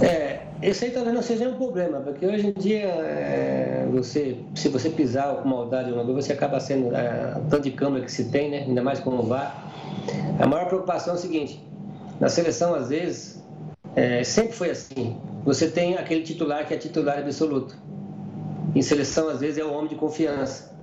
[0.01, 4.69] É, esse aí talvez não seja um problema, porque hoje em dia, é, você, se
[4.69, 8.31] você pisar com maldade uma coisa, você acaba sendo, é, tanto de câmera que se
[8.31, 8.59] tem, né?
[8.59, 9.73] ainda mais com o VAR.
[10.39, 11.65] A maior preocupação é o seguinte,
[12.21, 13.43] na seleção, às vezes,
[13.95, 17.77] é, sempre foi assim, você tem aquele titular que é titular absoluto.
[18.75, 20.77] Em seleção, às vezes, é o homem de confiança.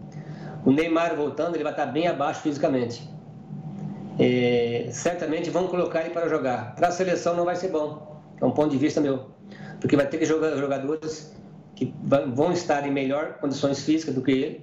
[0.65, 3.07] O Neymar voltando, ele vai estar bem abaixo fisicamente.
[4.17, 6.75] É, certamente vão colocar ele para jogar.
[6.75, 8.19] Para a seleção não vai ser bom.
[8.41, 9.27] É um ponto de vista meu.
[9.79, 11.35] Porque vai ter que jogar jogadores
[11.75, 14.61] que vão estar em melhor condições físicas do que ele.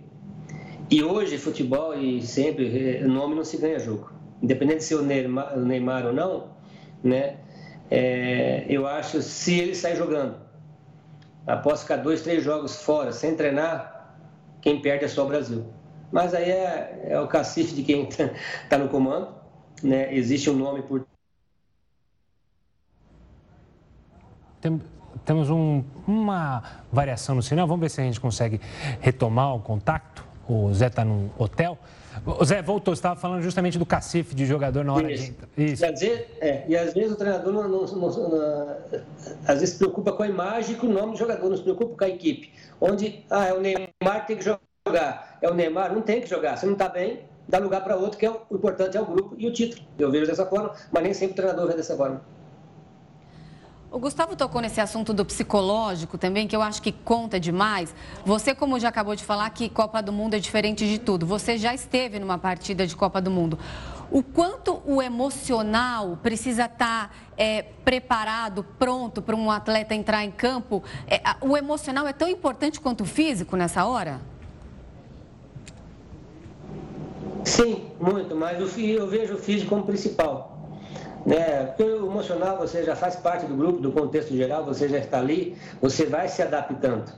[0.91, 4.11] E hoje, futebol e sempre, é, nome não se ganha jogo.
[4.43, 6.49] Independente de ser o Neymar, o Neymar ou não,
[7.03, 7.37] né?
[7.89, 10.35] É, eu acho se ele sair jogando,
[11.47, 14.17] após ficar dois, três jogos fora, sem treinar,
[14.61, 15.65] quem perde é só o Brasil
[16.13, 18.31] mas aí é, é o cacife de quem está
[18.69, 19.29] tá no comando,
[19.83, 20.15] né?
[20.15, 21.07] Existe um nome por.
[24.61, 24.81] Tem,
[25.25, 28.61] temos um, uma variação no sinal, vamos ver se a gente consegue
[29.01, 30.31] retomar o contato.
[30.49, 31.79] O Zé está num hotel.
[32.27, 35.33] O Zé voltou, você estava falando justamente do cacife de jogador na hora Isso.
[35.57, 35.65] de.
[35.65, 35.83] Isso.
[35.83, 38.77] Quer dizer, é, e às vezes o treinador não, não, não, não,
[39.47, 41.63] às vezes se preocupa com a imagem e com o nome do jogador, não se
[41.63, 42.53] preocupa com a equipe.
[42.81, 44.61] Onde ah, é o Neymar tem que jogar
[44.93, 46.57] jogar, é o Neymar, não tem que jogar.
[46.57, 49.07] Se não está bem, dá lugar para outro, que é o, o importante é o
[49.07, 49.83] grupo e o título.
[49.99, 52.21] Eu vejo dessa forma, mas nem sempre o treinador vê dessa forma.
[53.91, 57.95] O Gustavo tocou nesse assunto do psicológico também, que eu acho que conta demais.
[58.25, 61.27] Você, como já acabou de falar, que Copa do Mundo é diferente de tudo.
[61.27, 63.59] Você já esteve numa partida de Copa do Mundo.
[64.11, 70.31] O quanto o emocional precisa estar tá, é, preparado, pronto para um atleta entrar em
[70.31, 70.83] campo?
[71.07, 74.32] É, o emocional é tão importante quanto o físico nessa hora?
[77.45, 80.59] Sim, muito, mas eu, vejo o físico como principal.
[81.27, 81.67] Né?
[81.67, 85.19] Porque o emocional você já faz parte do grupo, do contexto geral, você já está
[85.19, 87.13] ali, você vai se adaptando.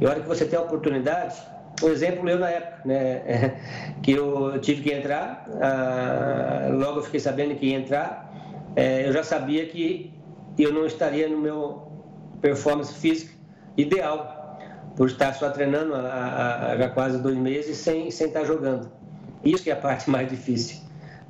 [0.00, 1.36] E a hora que você tem a oportunidade,
[1.82, 3.56] um exemplo eu na época, né?
[4.02, 8.32] que eu tive que entrar, ah, logo eu fiquei sabendo que ia entrar,
[8.76, 10.12] é, eu já sabia que
[10.58, 11.90] eu não estaria no meu
[12.40, 13.32] performance física
[13.76, 14.58] ideal,
[14.96, 18.97] por estar só treinando há, há quase dois meses sem, sem estar jogando.
[19.44, 20.78] Isso que é a parte mais difícil.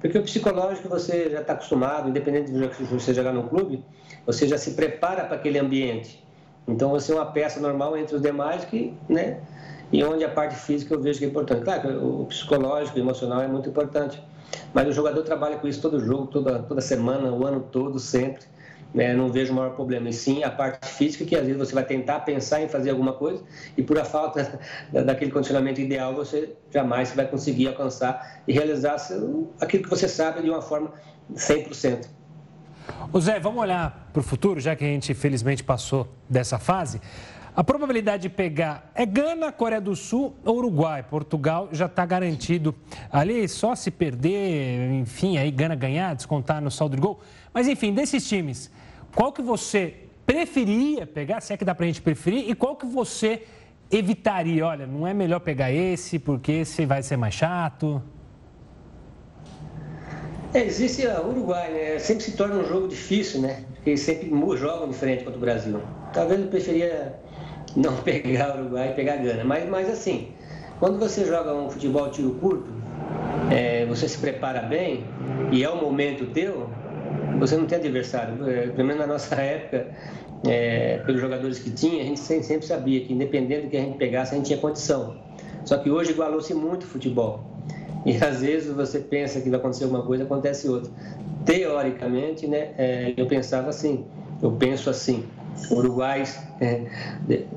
[0.00, 3.84] Porque o psicológico você já está acostumado, independente de você jogar no clube,
[4.24, 6.24] você já se prepara para aquele ambiente.
[6.66, 9.40] Então você é uma peça normal entre os demais que, né?
[9.90, 11.64] E onde a parte física eu vejo que é importante.
[11.64, 14.22] Claro, o psicológico, o emocional é muito importante.
[14.72, 18.44] Mas o jogador trabalha com isso todo jogo, toda, toda semana, o ano todo, sempre
[18.94, 20.08] né, não vejo o maior problema.
[20.08, 23.12] E sim a parte física, que às vezes você vai tentar pensar em fazer alguma
[23.12, 23.42] coisa
[23.76, 24.60] e por a falta
[25.04, 28.96] daquele condicionamento ideal, você jamais vai conseguir alcançar e realizar
[29.60, 30.92] aquilo que você sabe de uma forma
[31.34, 32.06] 100%.
[33.12, 37.00] O Zé, vamos olhar para o futuro, já que a gente felizmente passou dessa fase.
[37.58, 41.02] A probabilidade de pegar é Gana, Coreia do Sul ou Uruguai.
[41.02, 42.72] Portugal já está garantido
[43.10, 47.18] ali, só se perder, enfim, aí Gana ganhar, descontar no saldo de gol.
[47.52, 48.70] Mas enfim, desses times,
[49.12, 49.92] qual que você
[50.24, 53.42] preferia pegar, se é que dá para a gente preferir, e qual que você
[53.90, 54.64] evitaria?
[54.64, 58.00] Olha, não é melhor pegar esse, porque esse vai ser mais chato?
[60.54, 61.98] É, existe o Uruguai, né?
[61.98, 63.64] Sempre se torna um jogo difícil, né?
[63.74, 65.82] Porque sempre jogam diferente contra o Brasil.
[66.14, 67.18] Talvez eu preferia
[67.78, 69.44] não pegar o Uruguai e pegar a Gana.
[69.44, 70.28] Mas, mas assim,
[70.80, 72.68] quando você joga um futebol tiro curto,
[73.50, 75.04] é, você se prepara bem
[75.50, 76.68] e é o momento teu,
[77.38, 78.48] você não tem adversário.
[78.48, 79.86] É, pelo menos na nossa época,
[80.46, 83.96] é, pelos jogadores que tinha, a gente sempre sabia que independente do que a gente
[83.96, 85.16] pegasse, a gente tinha condição.
[85.64, 87.44] Só que hoje igualou-se muito o futebol.
[88.04, 90.90] E às vezes você pensa que vai acontecer alguma coisa, acontece outra.
[91.44, 94.04] Teoricamente, né, é, eu pensava assim,
[94.42, 95.24] eu penso assim.
[95.70, 96.24] Uruguai
[96.60, 96.84] é,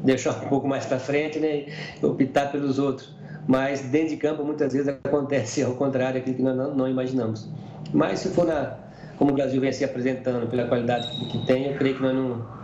[0.04, 1.66] deixar um pouco mais para frente né,
[2.02, 3.14] optar pelos outros.
[3.48, 7.50] Mas dentro de campo muitas vezes acontece ao contrário, aquilo que nós não, não imaginamos.
[7.92, 8.78] Mas se for na,
[9.18, 12.62] como o Brasil vem se apresentando, pela qualidade que tem, eu creio que nós não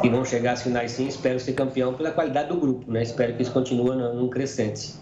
[0.00, 3.02] que vão chegar às finais sim, espero ser campeão pela qualidade do grupo, né?
[3.02, 4.94] Espero que isso continue num crescente.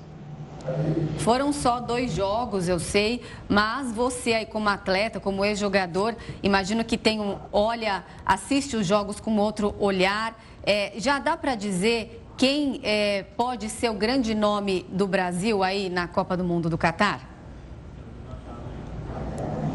[1.18, 6.96] Foram só dois jogos, eu sei, mas você aí como atleta, como ex-jogador, imagino que
[6.96, 10.40] tem um, olha, assiste os jogos com outro olhar.
[10.64, 15.88] É, já dá para dizer quem é, pode ser o grande nome do Brasil aí
[15.88, 17.28] na Copa do Mundo do Catar?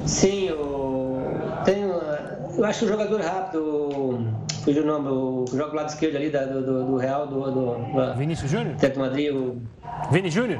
[0.05, 1.21] Sim, eu
[1.65, 1.93] tenho,
[2.57, 4.25] eu acho o jogador rápido,
[4.67, 8.13] fugiu o nome, o joga do lado esquerdo ali do, do, do Real, do, do,
[8.17, 8.75] Vinícius Júnior?
[8.75, 9.61] Teto Madrid, o
[10.11, 10.59] Vini Júnior?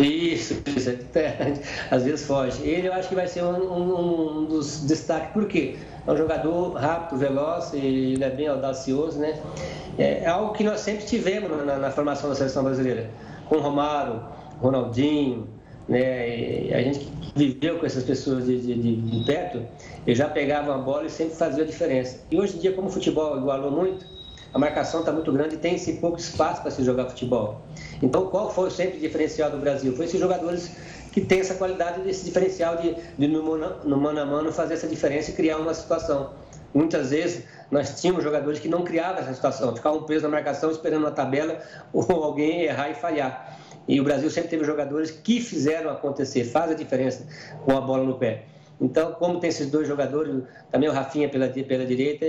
[0.00, 0.90] Isso, isso.
[1.14, 1.52] É,
[1.92, 2.60] às vezes foge.
[2.66, 5.30] Ele eu acho que vai ser um, um, um dos destaques.
[5.30, 5.76] Por quê?
[6.04, 9.38] É um jogador rápido, veloz, ele é bem audacioso, né?
[9.96, 13.08] É, é algo que nós sempre tivemos na, na formação da seleção brasileira.
[13.48, 14.24] Com Romário,
[14.60, 15.46] Ronaldinho,
[15.88, 16.66] né?
[16.66, 19.62] E a gente viveu com essas pessoas de, de, de, de perto,
[20.06, 22.20] ele já pegava a bola e sempre fazia a diferença.
[22.30, 24.04] E hoje em dia, como o futebol igualou muito,
[24.52, 27.62] a marcação está muito grande e tem esse pouco espaço para se jogar futebol.
[28.02, 29.96] Então, qual foi sempre o diferencial do Brasil?
[29.96, 30.70] Foi esses jogadores
[31.10, 34.86] que têm essa qualidade, esse diferencial de, de no, no mano a mano, fazer essa
[34.86, 36.30] diferença e criar uma situação.
[36.74, 41.02] Muitas vezes nós tínhamos jogadores que não criavam essa situação, ficavam presos na marcação esperando
[41.02, 41.58] uma tabela
[41.92, 43.58] ou alguém errar e falhar.
[43.88, 47.26] E o Brasil sempre teve jogadores que fizeram acontecer, faz a diferença
[47.64, 48.44] com a bola no pé.
[48.80, 52.26] Então, como tem esses dois jogadores, também o Rafinha pela, pela direita,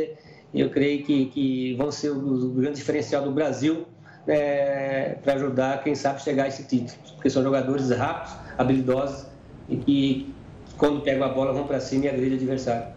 [0.54, 3.86] eu creio que, que vão ser o, o grande diferencial do Brasil
[4.28, 6.98] é, para ajudar, quem sabe, chegar a esse título.
[7.16, 9.26] Porque são jogadores rápidos, habilidosos
[9.68, 10.36] e que,
[10.78, 12.93] quando pegam a bola, vão para cima e agridem o adversário.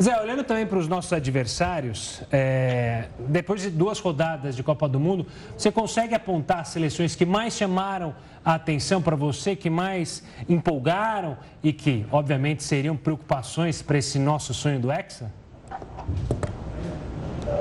[0.00, 5.00] Zé, olhando também para os nossos adversários, é, depois de duas rodadas de Copa do
[5.00, 10.22] Mundo, você consegue apontar as seleções que mais chamaram a atenção para você, que mais
[10.48, 15.32] empolgaram e que, obviamente, seriam preocupações para esse nosso sonho do Hexa?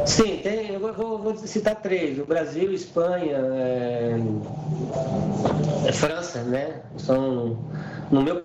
[0.06, 4.20] Sim, tem, eu vou, vou citar três: o Brasil, Espanha, é,
[5.88, 6.82] é França, né?
[6.98, 7.58] São,
[8.12, 8.44] no meu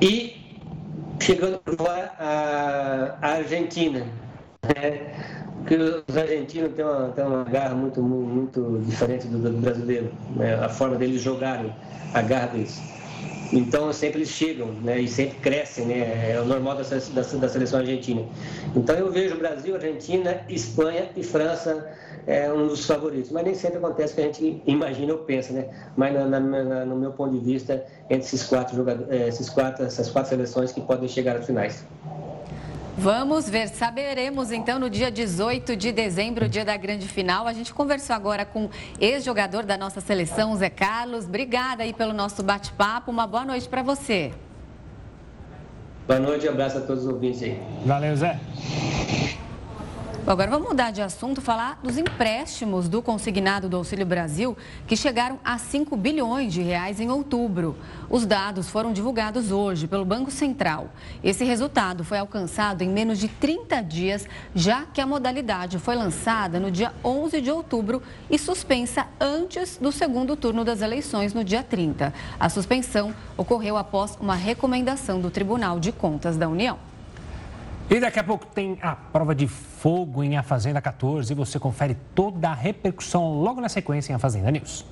[0.00, 0.39] e
[1.20, 4.06] chegando lá a, a Argentina,
[4.62, 5.14] né?
[5.58, 10.54] Porque os argentinos têm uma, têm uma garra muito, muito diferente do, do brasileiro, né?
[10.54, 11.72] a forma deles jogarem,
[12.14, 12.80] a garra deles.
[13.52, 17.48] Então sempre eles chegam né, e sempre crescem, né, é o normal da, da, da,
[17.48, 18.24] seleção argentina.
[18.76, 21.88] Então eu vejo Brasil, Argentina, Espanha e França
[22.26, 25.52] é um dos favoritos, mas nem sempre acontece o que a gente imagina ou pensa,
[25.52, 25.68] né?
[25.96, 29.84] Mas na, na, na, no meu ponto de vista, entre esses quatro é, esses quatro,
[29.84, 31.84] essas quatro seleções que podem chegar às finais.
[33.02, 37.46] Vamos ver, saberemos então no dia 18 de dezembro, dia da grande final.
[37.46, 38.68] A gente conversou agora com
[39.00, 41.24] ex-jogador da nossa seleção, Zé Carlos.
[41.24, 43.10] Obrigada aí pelo nosso bate-papo.
[43.10, 44.34] Uma boa noite para você.
[46.06, 47.58] Boa noite, abraço a todos os ouvintes aí.
[47.86, 48.38] Valeu, Zé.
[50.26, 54.56] Agora vamos mudar de assunto, falar dos empréstimos do consignado do Auxílio Brasil,
[54.86, 57.74] que chegaram a 5 bilhões de reais em outubro.
[58.08, 60.90] Os dados foram divulgados hoje pelo Banco Central.
[61.24, 66.60] Esse resultado foi alcançado em menos de 30 dias, já que a modalidade foi lançada
[66.60, 71.62] no dia 11 de outubro e suspensa antes do segundo turno das eleições no dia
[71.62, 72.12] 30.
[72.38, 76.89] A suspensão ocorreu após uma recomendação do Tribunal de Contas da União.
[77.90, 81.58] E daqui a pouco tem a prova de fogo em A Fazenda 14 e você
[81.58, 84.86] confere toda a repercussão logo na sequência em A Fazenda News.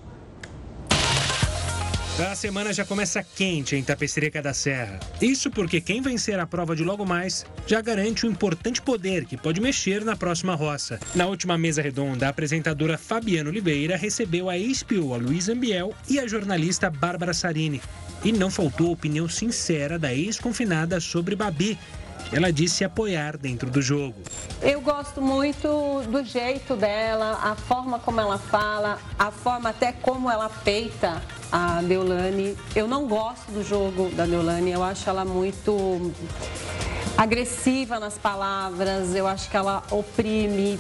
[2.18, 4.98] A semana já começa quente em Tapecereca da Serra.
[5.22, 9.36] Isso porque quem vencer a prova de logo mais já garante um importante poder que
[9.36, 10.98] pode mexer na próxima roça.
[11.14, 16.18] Na última mesa redonda, a apresentadora Fabiana Oliveira recebeu a ex-PO, a Luísa Ambiel, e
[16.18, 17.80] a jornalista Bárbara Sarini.
[18.24, 21.78] E não faltou opinião sincera da ex-confinada sobre Babi,
[22.32, 24.16] ela disse apoiar dentro do jogo.
[24.60, 30.30] Eu gosto muito do jeito dela, a forma como ela fala, a forma até como
[30.30, 32.56] ela peita a Deolane.
[32.74, 36.12] Eu não gosto do jogo da Deolane, eu acho ela muito
[37.16, 40.78] agressiva nas palavras, eu acho que ela oprime.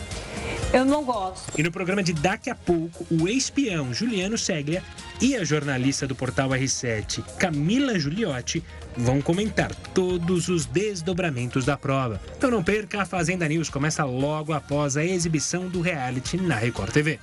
[0.72, 1.58] Eu não gosto.
[1.58, 4.82] E no programa de daqui a pouco, o ex-peão Juliano Seglia
[5.20, 8.62] e a jornalista do portal R7, Camila Giuliotti,
[8.96, 12.20] vão comentar todos os desdobramentos da prova.
[12.36, 16.92] Então não perca, a Fazenda News começa logo após a exibição do reality na Record
[16.92, 17.18] TV.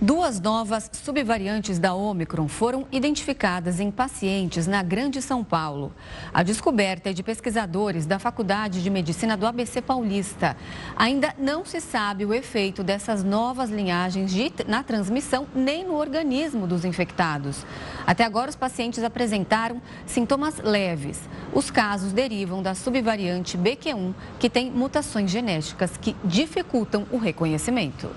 [0.00, 5.92] Duas novas subvariantes da Omicron foram identificadas em pacientes na Grande São Paulo.
[6.32, 10.56] A descoberta é de pesquisadores da Faculdade de Medicina do ABC Paulista.
[10.94, 16.64] Ainda não se sabe o efeito dessas novas linhagens de, na transmissão nem no organismo
[16.64, 17.66] dos infectados.
[18.06, 21.20] Até agora, os pacientes apresentaram sintomas leves.
[21.52, 28.08] Os casos derivam da subvariante BQ1, que tem mutações genéticas que dificultam o reconhecimento.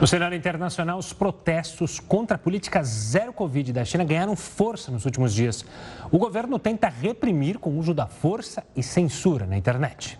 [0.00, 5.04] No cenário internacional, os protestos contra a política zero Covid da China ganharam força nos
[5.04, 5.64] últimos dias.
[6.10, 10.18] O governo tenta reprimir com o uso da força e censura na internet.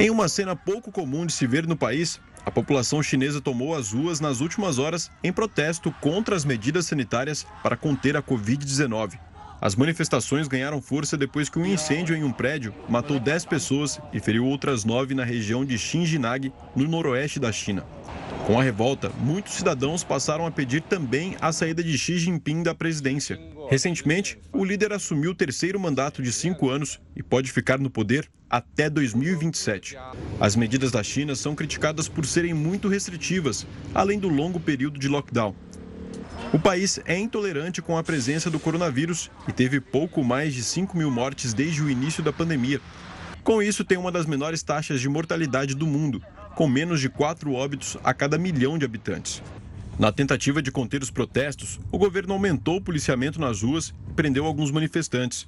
[0.00, 3.92] Em uma cena pouco comum de se ver no país, a população chinesa tomou as
[3.92, 9.18] ruas nas últimas horas em protesto contra as medidas sanitárias para conter a Covid-19.
[9.60, 14.20] As manifestações ganharam força depois que um incêndio em um prédio matou 10 pessoas e
[14.20, 17.84] feriu outras 9 na região de Xinjiang, no noroeste da China.
[18.46, 22.74] Com a revolta, muitos cidadãos passaram a pedir também a saída de Xi Jinping da
[22.74, 23.40] presidência.
[23.68, 28.28] Recentemente, o líder assumiu o terceiro mandato de cinco anos e pode ficar no poder
[28.48, 29.96] até 2027.
[30.38, 35.08] As medidas da China são criticadas por serem muito restritivas, além do longo período de
[35.08, 35.52] lockdown.
[36.52, 40.96] O país é intolerante com a presença do coronavírus e teve pouco mais de 5
[40.96, 42.80] mil mortes desde o início da pandemia.
[43.42, 46.22] Com isso, tem uma das menores taxas de mortalidade do mundo,
[46.54, 49.42] com menos de 4 óbitos a cada milhão de habitantes.
[49.98, 54.46] Na tentativa de conter os protestos, o governo aumentou o policiamento nas ruas e prendeu
[54.46, 55.46] alguns manifestantes.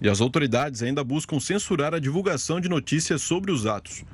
[0.00, 4.04] E as autoridades ainda buscam censurar a divulgação de notícias sobre os atos.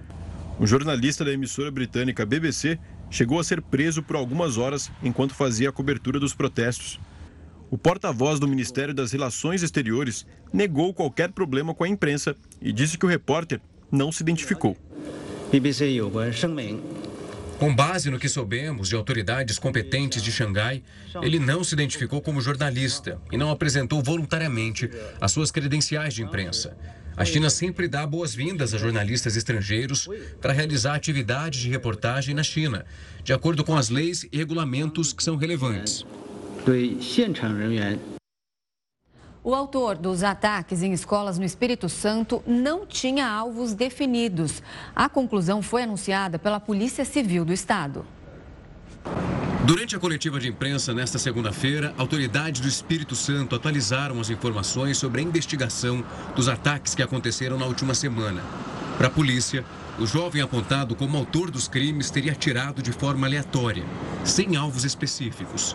[0.59, 2.79] Um jornalista da emissora britânica BBC
[3.15, 6.99] chegou a ser preso por algumas horas enquanto fazia a cobertura dos protestos.
[7.71, 12.99] O porta-voz do Ministério das Relações Exteriores negou qualquer problema com a imprensa e disse
[12.99, 13.61] que o repórter
[13.91, 14.77] não se identificou.
[17.57, 20.83] Com base no que soubemos de autoridades competentes de Xangai,
[21.23, 24.91] ele não se identificou como jornalista e não apresentou voluntariamente
[25.21, 26.77] as suas credenciais de imprensa.
[27.17, 30.09] A China sempre dá boas-vindas a jornalistas estrangeiros
[30.41, 32.85] para realizar atividades de reportagem na China,
[33.23, 36.05] de acordo com as leis e regulamentos que são relevantes.
[39.45, 44.63] O autor dos ataques em escolas no Espírito Santo não tinha alvos definidos.
[44.97, 48.07] A conclusão foi anunciada pela Polícia Civil do Estado.
[49.67, 55.23] Durante a coletiva de imprensa nesta segunda-feira, autoridades do Espírito Santo atualizaram as informações sobre
[55.23, 56.05] a investigação
[56.37, 58.43] dos ataques que aconteceram na última semana.
[58.99, 59.65] Para a polícia,
[59.99, 63.87] o jovem apontado como autor dos crimes teria atirado de forma aleatória,
[64.23, 65.75] sem alvos específicos.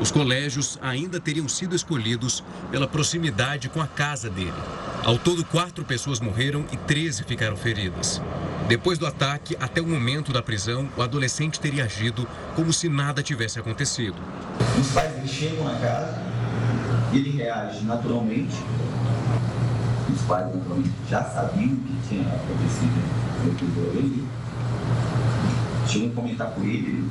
[0.00, 4.52] Os colégios ainda teriam sido escolhidos pela proximidade com a casa dele.
[5.02, 8.20] Ao todo, quatro pessoas morreram e 13 ficaram feridas.
[8.68, 13.22] Depois do ataque, até o momento da prisão, o adolescente teria agido como se nada
[13.22, 14.16] tivesse acontecido.
[14.78, 16.20] Os pais chegam na casa,
[17.12, 18.56] ele reage naturalmente.
[20.12, 23.16] Os pais naturalmente já sabiam o que tinha acontecido
[23.94, 24.26] ele.
[25.88, 27.08] Chegam a comentar com ele,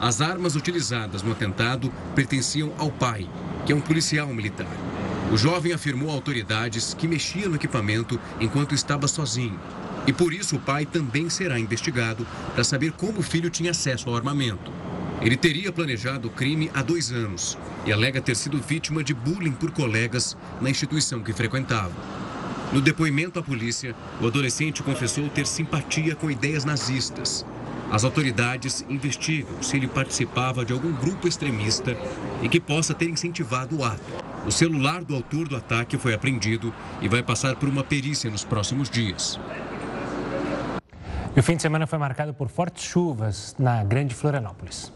[0.00, 3.28] As armas utilizadas no atentado pertenciam ao pai,
[3.64, 4.66] que é um policial militar.
[5.32, 9.58] O jovem afirmou a autoridades que mexia no equipamento enquanto estava sozinho.
[10.06, 14.10] E por isso o pai também será investigado para saber como o filho tinha acesso
[14.10, 14.72] ao armamento.
[15.22, 17.56] Ele teria planejado o crime há dois anos
[17.86, 21.92] e alega ter sido vítima de bullying por colegas na instituição que frequentava.
[22.72, 27.46] No depoimento à polícia, o adolescente confessou ter simpatia com ideias nazistas.
[27.92, 31.94] As autoridades investigam se ele participava de algum grupo extremista
[32.42, 34.02] e que possa ter incentivado o ato.
[34.46, 38.44] O celular do autor do ataque foi apreendido e vai passar por uma perícia nos
[38.44, 39.38] próximos dias.
[41.36, 44.90] E o fim de semana foi marcado por fortes chuvas na Grande Florianópolis.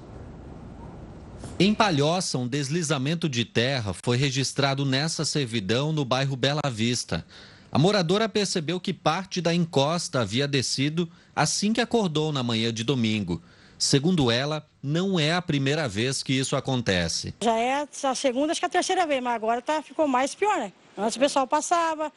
[1.59, 7.27] Em Palhoça, um deslizamento de terra foi registrado nessa servidão no bairro Bela Vista.
[7.71, 11.07] A moradora percebeu que parte da encosta havia descido
[11.37, 13.43] assim que acordou na manhã de domingo.
[13.79, 17.35] Segundo ela, não é a primeira vez que isso acontece.
[17.43, 20.57] Já é a segunda, acho que a terceira vez, mas agora tá, ficou mais pior,
[20.57, 20.73] né?
[20.97, 22.11] Antes o pessoal passava,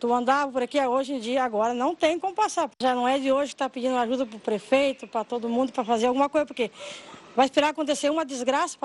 [0.00, 2.68] tu andava por aqui, hoje em dia agora não tem como passar.
[2.80, 5.70] Já não é de hoje que está pedindo ajuda para o prefeito, para todo mundo,
[5.70, 6.68] para fazer alguma coisa, porque
[7.36, 8.76] vai esperar acontecer uma desgraça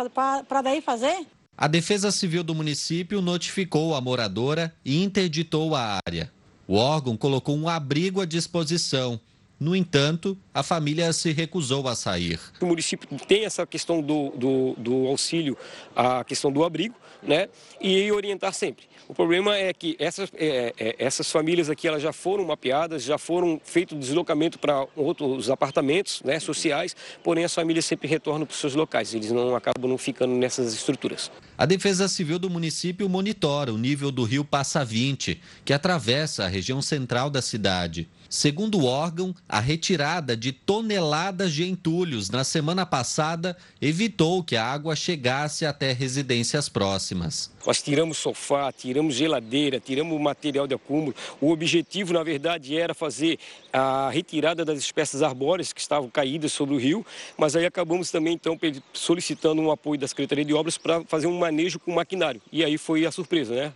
[0.47, 1.25] para daí fazer?
[1.57, 6.31] A Defesa Civil do município notificou a moradora e interditou a área.
[6.67, 9.19] O órgão colocou um abrigo à disposição
[9.59, 12.39] No entanto, a família se recusou a sair.
[12.59, 15.57] O município tem essa questão do, do, do auxílio,
[15.95, 17.47] a questão do abrigo, né?
[17.81, 18.85] E orientar sempre.
[19.07, 23.17] O problema é que essas, é, é, essas famílias aqui elas já foram mapeadas, já
[23.17, 28.59] foram feito deslocamento para outros apartamentos né, sociais, porém as famílias sempre retornam para os
[28.59, 31.31] seus locais, eles não acabam não ficando nessas estruturas.
[31.57, 36.47] A Defesa Civil do município monitora o nível do rio Passa 20, que atravessa a
[36.47, 38.07] região central da cidade.
[38.29, 44.65] Segundo o órgão, a retirada de toneladas de entulhos na semana passada evitou que a
[44.65, 47.51] água chegasse até residências próximas.
[47.65, 51.13] Nós tiramos sofá, tiramos geladeira, tiramos material de acúmulo.
[51.39, 53.37] O objetivo, na verdade, era fazer
[53.71, 57.05] a retirada das espécies arbóreas que estavam caídas sobre o rio,
[57.37, 58.59] mas aí acabamos também, então,
[58.93, 62.41] solicitando um apoio da Secretaria de Obras para fazer um manejo com maquinário.
[62.51, 63.73] E aí foi a surpresa, né?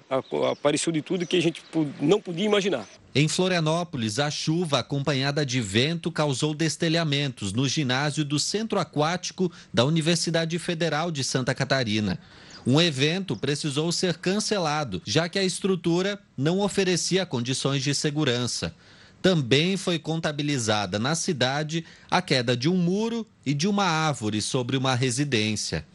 [0.52, 1.62] Apareceu de tudo que a gente
[2.02, 2.88] não podia imaginar.
[3.16, 9.86] Em Florianópolis, a chuva acompanhada de vento causou destelhamentos no ginásio do Centro Aquático da
[9.86, 12.20] Universidade Federal de Santa Catarina.
[12.66, 18.74] Um evento precisou ser cancelado, já que a estrutura não oferecia condições de segurança.
[19.22, 24.78] Também foi contabilizada na cidade a queda de um muro e de uma árvore sobre
[24.78, 25.86] uma residência.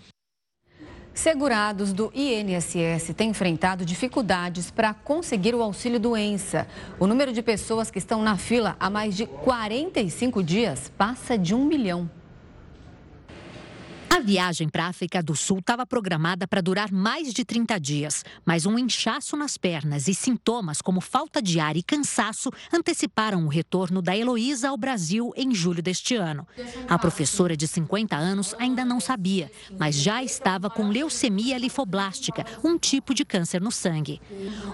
[1.15, 6.67] Segurados do INSS têm enfrentado dificuldades para conseguir o auxílio doença.
[6.99, 11.55] O número de pessoas que estão na fila há mais de 45 dias passa de
[11.55, 12.09] um milhão.
[14.19, 18.25] A viagem para a África do Sul estava programada para durar mais de 30 dias,
[18.45, 23.49] mas um inchaço nas pernas e sintomas como falta de ar e cansaço anteciparam o
[23.49, 26.45] retorno da Heloísa ao Brasil em julho deste ano.
[26.89, 32.77] A professora de 50 anos ainda não sabia, mas já estava com leucemia linfoblástica, um
[32.77, 34.21] tipo de câncer no sangue.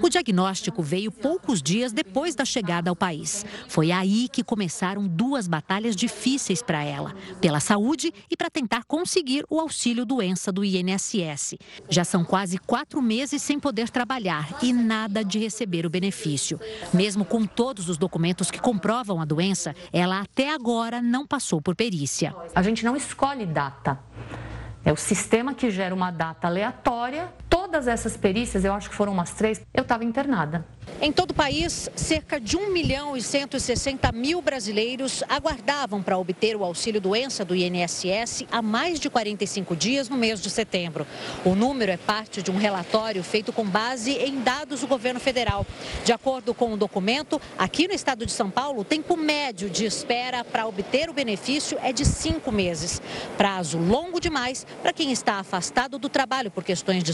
[0.01, 3.45] O diagnóstico veio poucos dias depois da chegada ao país.
[3.69, 9.34] Foi aí que começaram duas batalhas difíceis para ela, pela saúde e para tentar conseguir
[9.35, 11.57] conseguir o auxílio doença do INSS.
[11.89, 16.61] Já são quase quatro meses sem poder trabalhar e nada de receber o benefício.
[16.93, 21.75] Mesmo com todos os documentos que comprovam a doença, ela até agora não passou por
[21.75, 22.35] perícia.
[22.55, 23.99] A gente não escolhe data.
[24.85, 27.33] É o sistema que gera uma data aleatória.
[27.75, 30.65] Todas essas perícias, eu acho que foram umas três, eu estava internada.
[31.01, 36.57] Em todo o país, cerca de 1 milhão e 160 mil brasileiros aguardavam para obter
[36.57, 41.07] o auxílio doença do INSS há mais de 45 dias no mês de setembro.
[41.45, 45.67] O número é parte de um relatório feito com base em dados do governo federal.
[46.05, 49.85] De acordo com o documento, aqui no estado de São Paulo, o tempo médio de
[49.85, 53.03] espera para obter o benefício é de cinco meses.
[53.37, 57.13] Prazo longo demais para quem está afastado do trabalho por questões de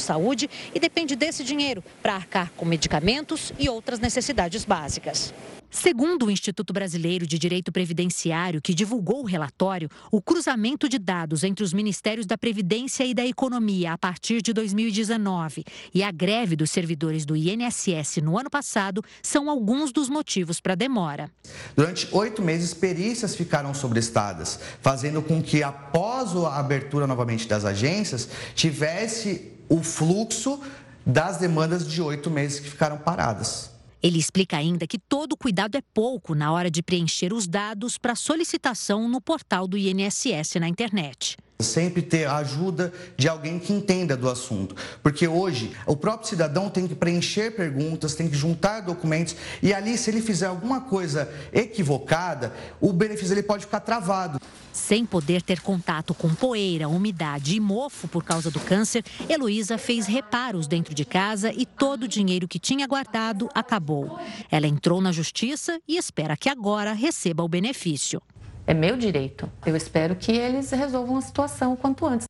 [0.51, 5.33] saúde e depende desse dinheiro para arcar com medicamentos e outras necessidades básicas.
[5.73, 11.45] Segundo o Instituto Brasileiro de Direito Previdenciário, que divulgou o relatório, o cruzamento de dados
[11.45, 16.57] entre os Ministérios da Previdência e da Economia a partir de 2019 e a greve
[16.57, 21.31] dos servidores do INSS no ano passado são alguns dos motivos para a demora.
[21.77, 28.29] Durante oito meses, perícias ficaram sobrestadas, fazendo com que, após a abertura novamente das agências,
[28.57, 30.61] tivesse o fluxo
[31.07, 33.71] das demandas de oito meses que ficaram paradas.
[34.03, 38.15] Ele explica ainda que todo cuidado é pouco na hora de preencher os dados para
[38.15, 41.37] solicitação no portal do INSS na internet.
[41.63, 44.75] Sempre ter a ajuda de alguém que entenda do assunto.
[45.03, 49.97] Porque hoje o próprio cidadão tem que preencher perguntas, tem que juntar documentos e ali,
[49.97, 54.41] se ele fizer alguma coisa equivocada, o benefício ele pode ficar travado.
[54.73, 60.07] Sem poder ter contato com poeira, umidade e mofo por causa do câncer, Heloísa fez
[60.07, 64.19] reparos dentro de casa e todo o dinheiro que tinha guardado acabou.
[64.51, 68.23] Ela entrou na justiça e espera que agora receba o benefício.
[68.71, 69.51] É meu direito.
[69.67, 72.25] Eu espero que eles resolvam a situação o quanto antes.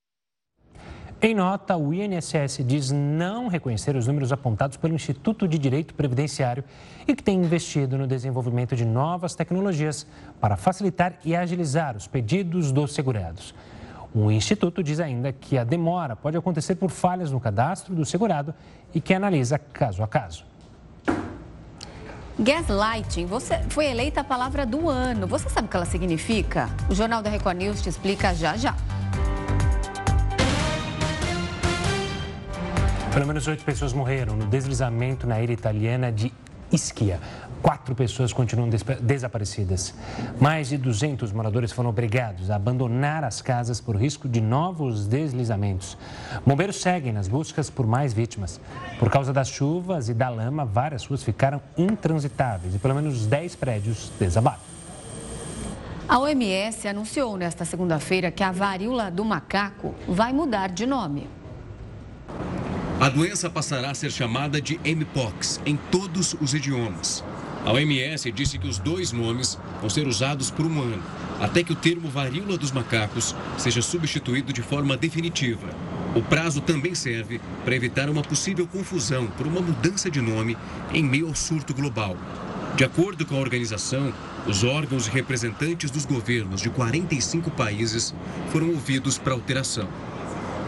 [1.20, 6.64] Em nota, o INSS diz não reconhecer os números apontados pelo Instituto de Direito Previdenciário
[7.06, 10.06] e que tem investido no desenvolvimento de novas tecnologias
[10.40, 13.54] para facilitar e agilizar os pedidos dos segurados.
[14.14, 18.54] O Instituto diz ainda que a demora pode acontecer por falhas no cadastro do segurado
[18.94, 20.46] e que analisa caso a caso.
[22.38, 25.26] Gaslighting, você foi eleita a palavra do ano.
[25.26, 26.70] Você sabe o que ela significa?
[26.88, 28.74] O Jornal da Record News te explica já já.
[33.12, 36.32] Pelo menos oito pessoas morreram no deslizamento na ilha italiana de
[36.72, 37.20] Ischia.
[37.62, 38.70] Quatro pessoas continuam
[39.02, 39.94] desaparecidas.
[40.40, 45.98] Mais de 200 moradores foram obrigados a abandonar as casas por risco de novos deslizamentos.
[46.46, 48.58] Bombeiros seguem nas buscas por mais vítimas.
[48.98, 53.56] Por causa das chuvas e da lama, várias ruas ficaram intransitáveis e pelo menos 10
[53.56, 54.60] prédios desabaram.
[56.08, 61.39] A OMS anunciou nesta segunda-feira que a varíola do macaco vai mudar de nome.
[63.00, 67.24] A doença passará a ser chamada de Mpox em todos os idiomas.
[67.64, 71.02] A OMS disse que os dois nomes vão ser usados por um ano,
[71.40, 75.66] até que o termo varíola dos macacos seja substituído de forma definitiva.
[76.14, 80.54] O prazo também serve para evitar uma possível confusão por uma mudança de nome
[80.92, 82.18] em meio ao surto global.
[82.76, 84.12] De acordo com a organização,
[84.46, 88.14] os órgãos e representantes dos governos de 45 países
[88.50, 89.88] foram ouvidos para alteração.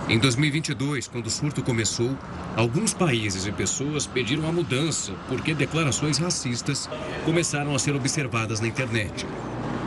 [0.09, 2.17] Em 2022, quando o surto começou,
[2.57, 6.91] alguns países e pessoas pediram a mudança porque declarações racistas
[7.25, 9.25] começaram a ser observadas na internet.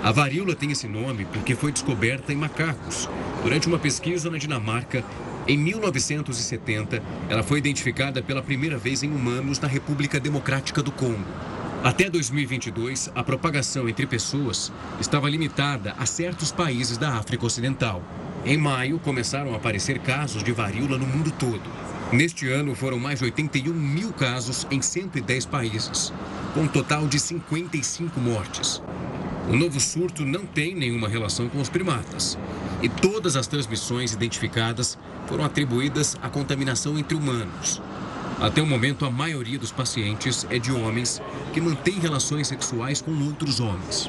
[0.02, 3.10] A varíola tem esse nome porque foi descoberta em macacos.
[3.44, 5.04] Durante uma pesquisa na Dinamarca,
[5.48, 11.26] em 1970, ela foi identificada pela primeira vez em humanos na República Democrática do Congo.
[11.84, 18.02] Até 2022, a propagação entre pessoas estava limitada a certos países da África Ocidental.
[18.46, 21.64] Em maio, começaram a aparecer casos de varíola no mundo todo.
[22.14, 26.14] Neste ano, foram mais de 81 mil casos em 110 países,
[26.54, 28.84] com um total de 55 mortes.
[29.50, 32.38] O novo surto não tem nenhuma relação com os primatas.
[32.84, 37.82] E todas as transmissões identificadas foram atribuídas à contaminação entre humanos.
[38.40, 41.20] Até o momento, a maioria dos pacientes é de homens
[41.52, 44.08] que mantêm relações sexuais com outros homens.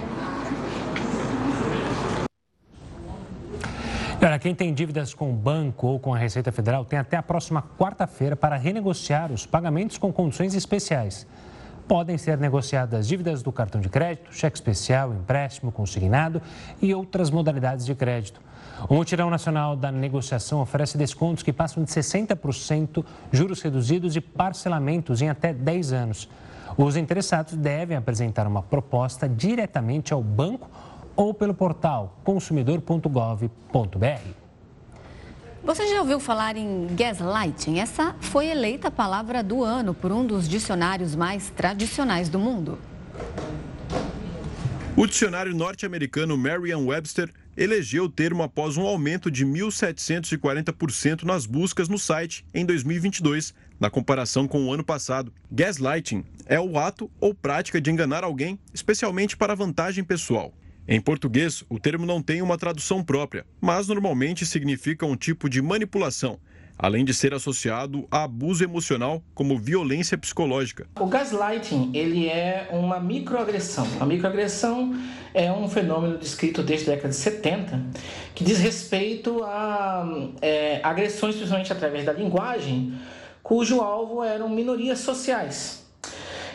[4.19, 7.23] Olha, quem tem dívidas com o banco ou com a Receita Federal tem até a
[7.23, 11.27] próxima quarta-feira para renegociar os pagamentos com condições especiais.
[11.87, 16.41] Podem ser negociadas dívidas do cartão de crédito, cheque especial, empréstimo consignado
[16.81, 18.41] e outras modalidades de crédito.
[18.89, 25.21] O Mutirão Nacional da Negociação oferece descontos que passam de 60%, juros reduzidos e parcelamentos
[25.21, 26.29] em até 10 anos.
[26.77, 30.69] Os interessados devem apresentar uma proposta diretamente ao banco
[31.17, 33.49] ou pelo portal consumidor.gov.br.
[35.65, 37.81] Você já ouviu falar em gaslighting?
[37.81, 42.79] Essa foi eleita a palavra do ano por um dos dicionários mais tradicionais do mundo.
[44.97, 51.99] O dicionário norte-americano Merriam-Webster elegeu o termo após um aumento de 1.740% nas buscas no
[51.99, 55.33] site em 2022, na comparação com o ano passado.
[55.51, 60.53] Gaslighting é o ato ou prática de enganar alguém, especialmente para vantagem pessoal.
[60.89, 65.61] Em português, o termo não tem uma tradução própria, mas normalmente significa um tipo de
[65.61, 66.39] manipulação
[66.79, 70.87] além de ser associado a abuso emocional como violência psicológica.
[71.01, 73.87] O gaslighting ele é uma microagressão.
[73.99, 74.95] A microagressão
[75.33, 77.83] é um fenômeno descrito desde a década de 70
[78.35, 80.07] que diz respeito a
[80.43, 82.95] é, agressões, principalmente através da linguagem,
[83.43, 85.86] cujo alvo eram minorias sociais.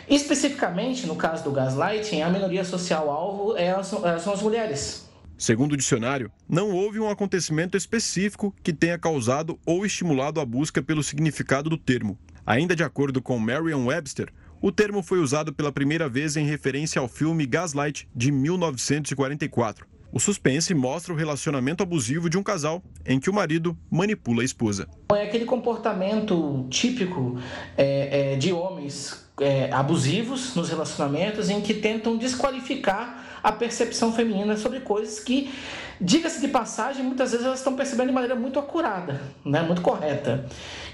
[0.08, 5.08] Especificamente, no caso do gaslighting, a minoria social alvo é são as mulheres.
[5.36, 10.80] Segundo o dicionário, não houve um acontecimento específico que tenha causado ou estimulado a busca
[10.80, 12.16] pelo significado do termo.
[12.46, 17.08] Ainda de acordo com Merriam-Webster, o termo foi usado pela primeira vez em referência ao
[17.08, 19.84] filme Gaslight, de 1944.
[20.12, 24.44] O suspense mostra o relacionamento abusivo de um casal em que o marido manipula a
[24.44, 24.86] esposa.
[25.12, 27.40] É aquele comportamento típico
[27.76, 34.56] é, é, de homens é, abusivos nos relacionamentos em que tentam desqualificar a percepção feminina
[34.56, 35.52] sobre coisas que,
[36.00, 39.62] diga-se de passagem, muitas vezes elas estão percebendo de maneira muito acurada, né?
[39.62, 40.46] muito correta.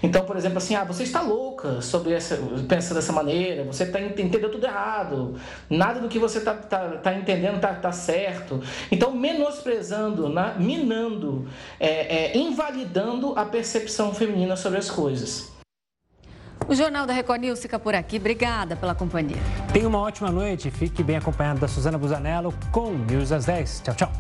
[0.03, 4.01] Então, por exemplo, assim, ah, você está louca sobre essa, pensa dessa maneira, você está
[4.01, 5.35] entendendo tudo errado,
[5.69, 8.63] nada do que você está tá, tá entendendo está tá certo.
[8.91, 10.55] Então, menosprezando, né?
[10.59, 11.47] minando,
[11.79, 15.58] é, é, invalidando a percepção feminina sobre as coisas.
[16.67, 18.17] O Jornal da Record News fica por aqui.
[18.17, 19.39] Obrigada pela companhia.
[19.73, 20.71] Tenha uma ótima noite.
[20.71, 23.83] Fique bem acompanhado da Suzana Busanello com News às 10.
[23.85, 24.13] Tchau, tchau.